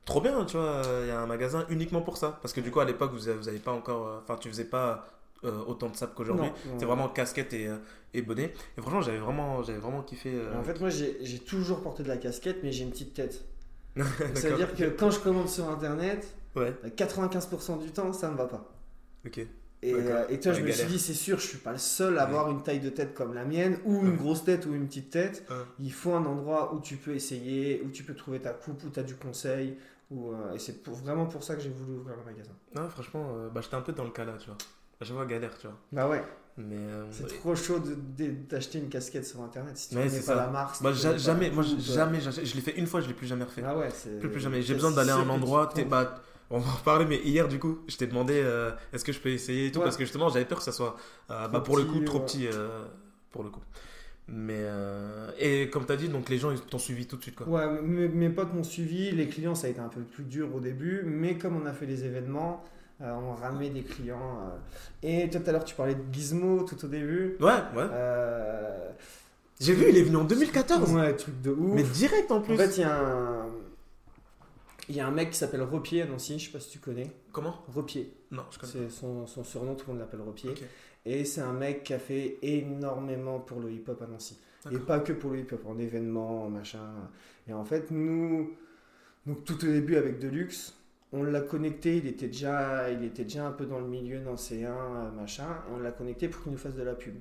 [0.05, 2.39] trop bien, tu vois, il y a un magasin uniquement pour ça.
[2.41, 4.21] Parce que du coup, à l'époque, vous n'avez pas encore.
[4.21, 6.49] Enfin, tu faisais pas euh, autant de sap qu'aujourd'hui.
[6.79, 7.77] C'est vraiment casquette et, euh,
[8.13, 8.53] et, bonnet.
[8.77, 10.33] Et franchement, j'avais vraiment, j'avais vraiment kiffé.
[10.33, 13.45] Euh, en fait, moi, j'ai toujours porté de la casquette, mais j'ai une petite tête.
[14.33, 16.73] C'est-à-dire que quand je commande sur Internet, ouais.
[16.95, 18.71] 95% du temps, ça ne va pas.
[19.25, 19.45] Ok.
[19.83, 19.93] Et,
[20.29, 22.49] et toi, je me suis dit, c'est sûr, je suis pas le seul à avoir
[22.49, 25.47] une taille de tête comme la mienne, ou une grosse tête ou une petite tête.
[25.79, 28.89] Il faut un endroit où tu peux essayer, où tu peux trouver ta coupe, où
[28.89, 29.77] tu as du conseil.
[30.09, 32.53] Où, et c'est vraiment pour ça que j'ai voulu ouvrir le magasin.
[32.75, 34.57] Non, franchement, bah, j'étais un peu dans le cas là, tu vois.
[35.01, 35.77] Je vois galère, tu vois.
[35.91, 36.23] Bah ouais.
[36.59, 37.79] Mais euh, c'est trop chaud
[38.49, 40.75] d'acheter une casquette sur internet si tu connais pas la marque.
[41.17, 43.61] Jamais, moi jamais, je l'ai fait une fois, je l'ai plus jamais refait.
[43.63, 43.89] Ah ouais,
[44.19, 44.63] plus, plus jamais.
[44.63, 45.69] J'ai besoin d'aller à un endroit.
[45.87, 46.15] Bah,
[46.49, 49.19] on va en reparler, mais hier du coup, je t'ai demandé euh, est-ce que je
[49.19, 50.95] peux essayer et tout parce que justement j'avais peur que ça soit
[51.29, 52.47] euh, bah, pour le coup trop petit
[53.31, 53.61] pour le coup.
[54.27, 54.65] Mais
[55.37, 57.47] et comme tu as dit, donc les gens ils t'ont suivi tout de suite quoi.
[57.47, 60.55] Ouais, mes, mes potes m'ont suivi, les clients ça a été un peu plus dur
[60.55, 62.65] au début, mais comme on a fait les événements,
[63.01, 64.39] euh, on ramait des clients.
[64.41, 65.25] Euh.
[65.25, 67.37] Et tout à l'heure, tu parlais de Gizmo tout au début.
[67.39, 67.87] Ouais, ouais.
[67.91, 68.89] Euh,
[69.59, 70.93] J'ai vu, il est venu en 2014.
[70.93, 71.75] Ouais, truc de ouf.
[71.75, 72.55] Mais direct en plus.
[72.55, 73.45] En fait, il y a un.
[74.89, 76.79] Il y a un mec qui s'appelle Repier à Nancy, je sais pas si tu
[76.79, 77.11] connais.
[77.33, 77.61] Comment?
[77.75, 78.13] Repier.
[78.31, 78.71] Non, je connais.
[78.71, 80.51] C'est son, son, surnom, tout le monde l'appelle Repier.
[81.05, 84.37] Et c'est un mec qui a fait énormément pour le hip-hop à Nancy.
[84.71, 86.79] Et pas que pour le hip-hop, en événements, en machin.
[87.49, 88.53] Et en fait, nous,
[89.25, 90.73] donc tout au début avec Deluxe,
[91.13, 94.65] on l'a connecté, il était, déjà, il était déjà un peu dans le milieu C1,
[94.65, 97.15] euh, machin, et on l'a connecté pour qu'il nous fasse de la pub.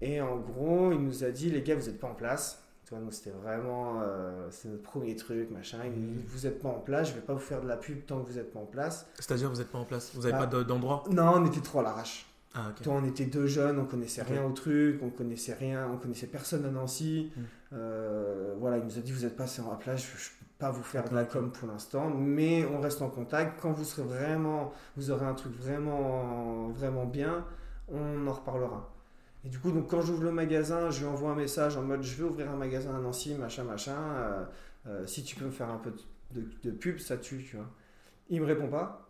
[0.00, 2.62] Et en gros, il nous a dit, les gars, vous n'êtes pas en place.
[2.84, 5.78] Tu vois, nous, c'était vraiment, euh, c'est notre premier truc, machin.
[5.84, 7.76] Il nous dit, vous n'êtes pas en place, je vais pas vous faire de la
[7.76, 9.06] pub tant que vous n'êtes pas en place.
[9.16, 11.80] C'est-à-dire, vous n'êtes pas en place Vous n'avez bah, pas d'endroit Non, on était trop
[11.80, 12.26] à l'arrache.
[12.54, 15.98] Ah, Toi, on était deux jeunes, on connaissait rien au truc, on connaissait rien, on
[15.98, 17.30] connaissait personne à Nancy.
[17.36, 17.42] Hmm.
[17.74, 21.08] Euh, voilà, il nous a dit, vous n'êtes pas en place, je, pas vous faire
[21.08, 23.60] de la com pour l'instant, mais on reste en contact.
[23.60, 27.44] Quand vous serez vraiment, vous aurez un truc vraiment, vraiment bien,
[27.88, 28.92] on en reparlera.
[29.44, 32.02] Et du coup, donc quand j'ouvre le magasin, je lui envoie un message en mode
[32.02, 33.96] je vais ouvrir un magasin à Nancy, machin, machin.
[33.96, 34.44] Euh,
[34.86, 35.92] euh, si tu peux me faire un peu
[36.34, 37.68] de, pub, ça tue, tu vois.
[38.28, 39.07] Il me répond pas.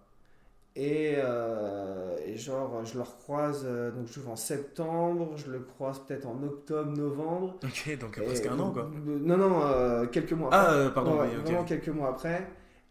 [0.78, 6.26] Euh, et, genre, je le recroise, euh, donc j'ouvre en septembre, je le croise peut-être
[6.26, 7.58] en octobre, novembre.
[7.64, 8.90] Ok, donc presque un an quoi.
[9.04, 10.84] non, non, euh, quelques mois ah, après.
[10.86, 12.46] Ah, pardon, Vraiment quelques mois après.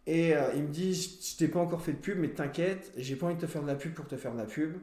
[0.05, 3.17] Et euh, il me dit, je t'ai pas encore fait de pub, mais t'inquiète, j'ai
[3.17, 4.77] pas envie de te faire de la pub pour te faire de la pub.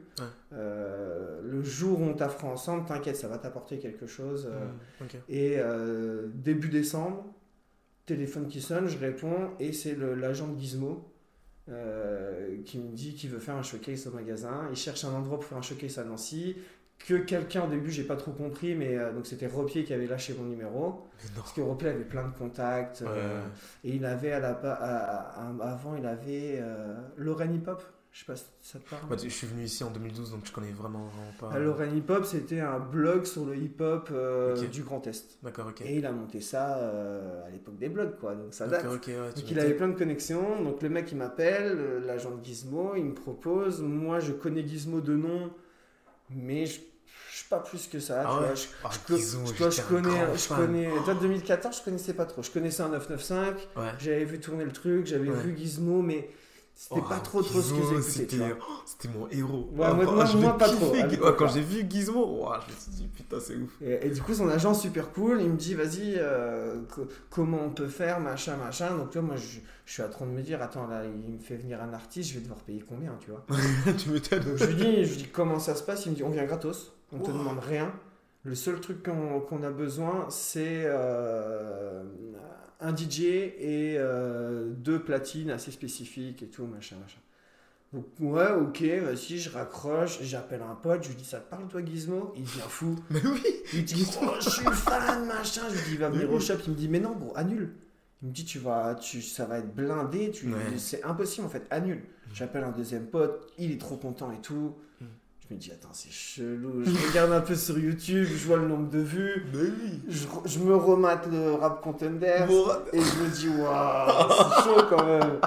[0.53, 4.47] Euh, le jour où on t'a ensemble, t'inquiète, ça va t'apporter quelque chose.
[5.01, 5.57] Mmh, et
[6.33, 7.25] début décembre,
[8.05, 11.11] téléphone qui sonne, je réponds, et c'est l'agent de Gizmo.
[11.67, 14.67] Qui me dit qu'il veut faire un showcase au magasin.
[14.69, 16.55] Il cherche un endroit pour faire un showcase à Nancy.
[16.97, 20.07] Que quelqu'un au début j'ai pas trop compris mais euh, donc c'était Ropier qui avait
[20.07, 21.07] lâché mon numéro.
[21.35, 23.41] Parce que Ropier avait plein de contacts euh,
[23.83, 24.51] et il avait à la
[25.61, 27.83] avant il avait euh, Lorraine Hip Hop
[28.15, 29.19] je sais pas si ça te parle.
[29.21, 31.49] Je suis venu ici en 2012 donc je connais vraiment, pas.
[31.53, 34.09] Ah, Lorraine Hip Hop c'était un blog sur le hip hop
[34.71, 35.37] du Grand Est.
[35.43, 35.81] D'accord ok.
[35.81, 36.75] Et il a monté ça
[37.45, 38.33] à l'époque des blogs quoi.
[38.35, 38.85] Donc ça date.
[38.85, 39.07] donc
[39.49, 40.63] il avait plein de connexions.
[40.63, 43.81] Donc le mec il m'appelle l'agent de Gizmo il me propose.
[43.81, 45.51] Moi je connais Gizmo de nom
[46.29, 46.79] mais je
[47.29, 48.23] je suis pas plus que ça.
[48.25, 50.89] Ah je, ah, je, connais, je connais.
[51.19, 52.41] 2014, je connaissais pas trop.
[52.41, 53.55] Je connaissais un 995.
[53.99, 56.29] J'avais vu tourner le truc, j'avais vu Gizmo, mais
[56.77, 58.01] c'était pas trop trop ce que.
[58.01, 59.69] C'était mon héros.
[59.73, 60.93] moi, moi, pas trop.
[61.37, 63.71] quand j'ai vu Gizmo, je me suis dit putain, c'est ouf.
[63.81, 66.81] Et, du coup, son agent super cool, il me dit vas-y, euh,
[67.29, 68.97] comment on peut faire, machin, machin.
[68.97, 71.39] Donc, vois, moi, je, je, suis à train de me dire attends, là, il me
[71.39, 73.45] fait venir un artiste, je vais devoir payer combien, tu vois.
[73.97, 74.43] tu m'étonnes.
[74.57, 76.43] Je lui, dis, je lui dis comment ça se passe, il me dit on vient
[76.43, 77.93] gratos, on te demande rien.
[78.43, 82.03] Le seul truc qu'on a besoin, c'est euh,
[82.79, 87.19] un DJ et euh, deux platines assez spécifiques et tout, machin, machin.
[87.93, 91.67] Donc, ouais, ok, vas-y, je raccroche, j'appelle un pote, je lui dis, ça te parle
[91.67, 92.33] toi Gizmo?
[92.35, 92.95] Il devient fou.
[93.09, 93.41] Mais oui
[93.73, 95.61] Il me dit, oh, je suis fan, machin.
[95.69, 97.73] Je lui dis, il va venir au shop, il me dit, mais non, gros, annule.
[98.21, 101.65] Il me dit, tu vas, tu, ça va être blindé, tu, c'est impossible en fait,
[101.69, 101.97] annule.
[101.97, 102.33] Mm.
[102.33, 104.75] J'appelle un deuxième pote, il est trop content et tout.
[105.49, 106.83] Je me dis, attends, c'est chelou.
[106.83, 109.45] Je regarde un peu sur YouTube, je vois le nombre de vues.
[110.07, 112.45] Je, je, me remate le rap contender.
[112.91, 115.39] et je me dis, waouh, c'est chaud quand même.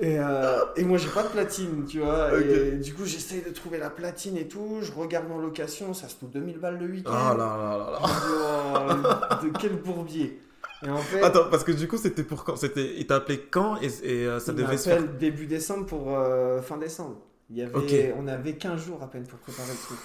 [0.00, 2.30] Et, euh, et moi, j'ai pas de platine, tu vois.
[2.40, 4.78] Et du coup, j'essaye de trouver la platine et tout.
[4.80, 7.12] Je regarde en location, ça se trouve 2000 balles le week-end.
[7.14, 9.30] Ah là là là là.
[9.42, 10.40] Oh, de quel bourbier.
[10.84, 12.56] Et en fait, Attends, parce que du coup, c'était pour quand?
[12.56, 13.76] C'était, Il t'a appelé quand?
[13.82, 17.18] Et, et euh, ça devait se faire début décembre pour euh, fin décembre.
[17.50, 19.98] Il y avait, On avait 15 jours à peine pour préparer le truc.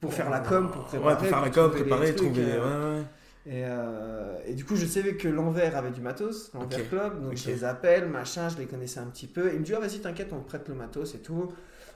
[0.00, 1.08] Pour faire la com, pour préparer.
[1.08, 2.44] Ouais, pour faire la com, préparer, trouver.
[2.46, 3.04] Euh, ouais, ouais.
[3.46, 7.36] Et, euh, et, du coup, je savais que l'envers avait du matos, l'envers club, donc
[7.36, 9.50] je les appelle, machin, je les connaissais un petit peu.
[9.54, 11.50] Il me dit, ah, vas-y, t'inquiète, on te prête le matos et tout.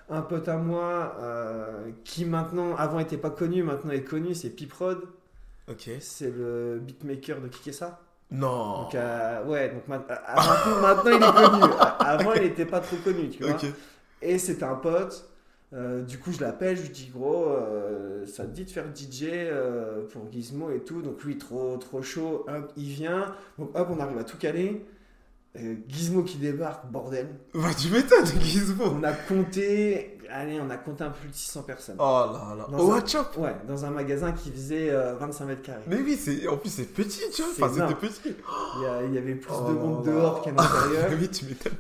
[0.09, 4.51] Un pote à moi, euh, qui maintenant, avant était pas connu, maintenant est connu, c'est
[4.51, 5.01] Piprod.
[5.68, 5.91] Ok.
[6.01, 8.01] C'est le beatmaker de Kikessa.
[8.31, 8.85] Non.
[8.85, 8.95] Donc,
[9.47, 11.73] ouais, donc maintenant, il est connu.
[12.01, 13.59] Avant, il n'était pas trop connu, tu vois.
[14.23, 15.29] Et c'était un pote.
[15.75, 18.85] Euh, du coup, je l'appelle, je lui dis gros, euh, ça te dit de faire
[18.95, 21.01] DJ euh, pour Gizmo et tout?
[21.01, 23.35] Donc lui, trop trop chaud, hop, il vient.
[23.59, 24.85] Donc hop, on arrive à tout caler.
[25.89, 27.29] Gizmo qui débarque, bordel.
[27.55, 28.85] Bah, tu m'étonnes, Gizmo.
[28.85, 31.97] On a compté, allez, on a compté un peu plus de 600 personnes.
[31.99, 32.66] Oh là là.
[32.70, 33.03] Dans un,
[33.39, 35.83] Ouais, dans un magasin qui faisait 25 mètres carrés.
[35.87, 37.66] Mais oui, c'est, en plus c'est petit, tu vois.
[37.66, 38.35] Enfin, c'était petit.
[39.09, 41.11] Il y, avait plus oh de monde dehors qu'à l'intérieur.
[41.20, 41.72] oui, tu m'étonnes.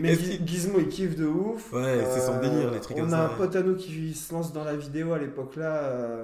[0.00, 1.72] mais Gizmo, il kiffe de ouf.
[1.72, 4.52] Ouais, c'est son délire, les trucs On a un pote à nous qui se lance
[4.52, 6.22] dans la vidéo à l'époque là.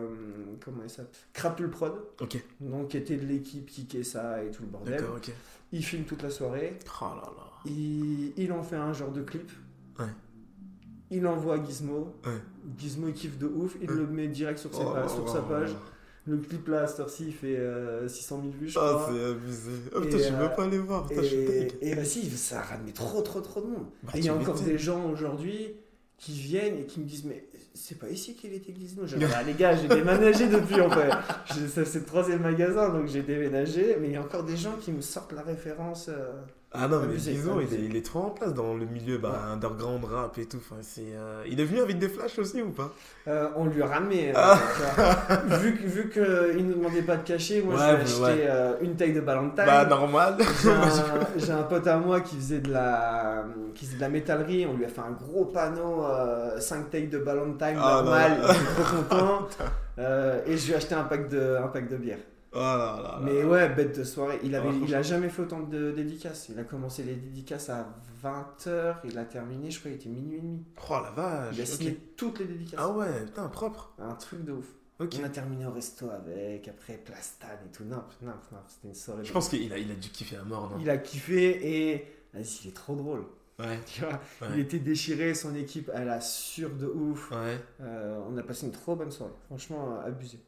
[0.65, 1.13] comment il s'appelle?
[1.33, 1.95] Crapule Prod.
[2.21, 2.43] Ok.
[2.61, 4.97] Donc, qui était de l'équipe qui ça et tout le bordel.
[4.97, 5.31] D'accord, ok.
[5.73, 6.79] Il filme toute la soirée.
[7.01, 7.45] Oh là là.
[7.67, 9.51] Il, il en fait un genre de clip.
[9.99, 10.07] Ouais.
[11.15, 12.15] Il envoie à Gizmo.
[12.25, 12.33] Ouais.
[12.79, 13.77] Gizmo il kiffe de ouf.
[13.81, 15.71] Il le met direct sur, ses oh, sur sa page.
[16.27, 17.59] Le clip là, cette heure-ci, il fait
[18.09, 19.07] 600 000 vues, je ah, crois.
[19.09, 19.71] Ah, c'est abusé.
[19.95, 21.07] Oh, putain, je veux pas aller voir.
[21.07, 23.87] Putain, et, et bah si, ça a ramené trop, trop, trop de monde.
[24.03, 25.75] Bah, et il y a encore des gens aujourd'hui
[26.17, 27.45] qui viennent et qui me disent Mais
[27.75, 29.03] c'est pas ici qu'il était Gizmo?
[29.35, 31.11] ah, les gars, j'ai déménagé depuis en fait.
[31.69, 33.97] C'est le troisième magasin, donc j'ai déménagé.
[34.01, 36.09] Mais il y a encore des gens qui me sortent la référence.
[36.09, 36.33] Euh,
[36.77, 39.51] ah non, mais disons, il est, il est, trop en place dans le milieu bah,
[39.53, 40.59] underground rap et tout.
[40.59, 41.45] Enfin, euh...
[41.49, 42.91] Il est venu avec des flashs aussi ou pas?
[43.29, 44.31] Euh, On lui a ramené.
[44.31, 44.59] Euh, ah.
[45.61, 48.49] vu vu qu'il ne demandait pas de cachet, moi je lui ai acheté
[48.83, 49.65] une taille de Valentine.
[49.65, 50.37] Bah normal.
[51.37, 53.45] J'ai un, pote à moi qui faisait de la
[53.75, 54.67] qui faisait de la métallerie.
[54.67, 56.05] On lui a fait un gros panneau
[56.59, 58.33] 5 tailles de Valentine ah, normal.
[58.39, 59.49] Il était trop content.
[60.47, 62.19] et je lui ai acheté un pack de, un pack de bière.
[62.57, 64.39] Oh mais ouais, bête de soirée.
[64.43, 66.49] Il, avait, il a jamais fait autant de dédicaces.
[66.49, 70.39] Il a commencé les dédicaces à 20h, il a terminé, je crois, il était minuit
[70.39, 70.65] et demi.
[70.89, 71.55] Oh la vache!
[71.57, 72.81] Il a signé toutes les dédicaces.
[72.83, 73.93] Ah ouais, putain, propre.
[73.99, 74.67] Un truc de ouf.
[75.01, 77.85] On a terminé au resto avec, après Plastan et tout.
[77.85, 79.25] Non, non, non c'était une soirée.
[79.25, 80.79] Je pense qu'il a, il a dû kiffer à mort, non?
[80.81, 82.07] Il a kiffé et.
[82.33, 83.25] Vas-y, il est trop drôle.
[83.59, 83.79] Ouais.
[83.87, 84.21] Tu vois,
[84.53, 87.31] il était déchiré, son équipe, elle a sur de ouf.
[87.31, 87.59] Ouais.
[87.81, 89.33] Euh, on a passé une trop bonne soirée.
[89.47, 90.39] Franchement, abusé.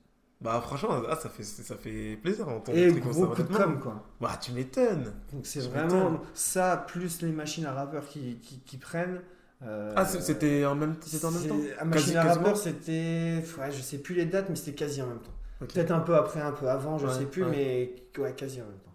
[0.40, 4.04] Bah franchement, ah, ça, fait, ça fait plaisir en Et beaucoup de com quoi.
[4.20, 5.12] Bah tu m'étonnes.
[5.32, 9.22] Donc c'est vraiment ça, plus les machines à rappeurs qui, qui, qui prennent.
[9.62, 11.56] Euh, ah c'était en même, en même temps?
[11.78, 13.42] La machine à rappeur c'était...
[13.58, 15.32] Ouais, je sais plus les dates mais c'était quasi en même temps.
[15.60, 18.78] Peut-être un peu après, un peu avant, je sais plus, mais ouais, quasi en même
[18.78, 18.94] temps.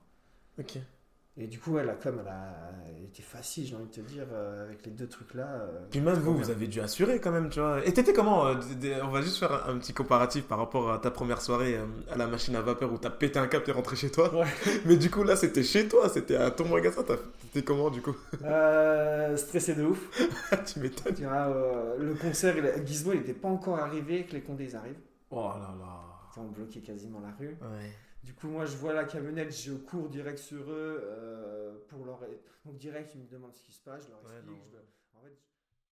[0.60, 0.78] Ok.
[1.38, 4.26] Et du coup, ouais, la com, elle a été facile, j'ai envie de te dire,
[4.34, 5.48] euh, avec les deux trucs-là.
[5.48, 7.86] Euh, Puis même vous, vous avez dû assurer quand même, tu vois.
[7.86, 8.56] Et t'étais comment euh,
[9.04, 11.80] On va juste faire un, petit comparatif par rapport à ta première soirée
[12.12, 14.30] à la machine à vapeur où t'as pété un cap et rentré chez toi.
[14.86, 17.02] Mais du coup, là, c'était chez toi, c'était à ton magasin.
[17.04, 18.16] T'étais comment, du coup
[19.38, 20.20] Stressé de ouf.
[20.66, 21.16] tu m'étonnes.
[21.98, 25.00] le concert, il, Gizmo, il n'était pas encore arrivé, que les condés arrivent.
[25.30, 26.02] Oh là là.
[26.38, 27.58] On bloquait quasiment la rue.
[28.24, 32.20] Du coup, moi, je vois la camionnette, je cours direct sur eux euh, pour leur.
[32.66, 34.91] Donc, direct, ils me demandent ce qui se passe, je leur explique.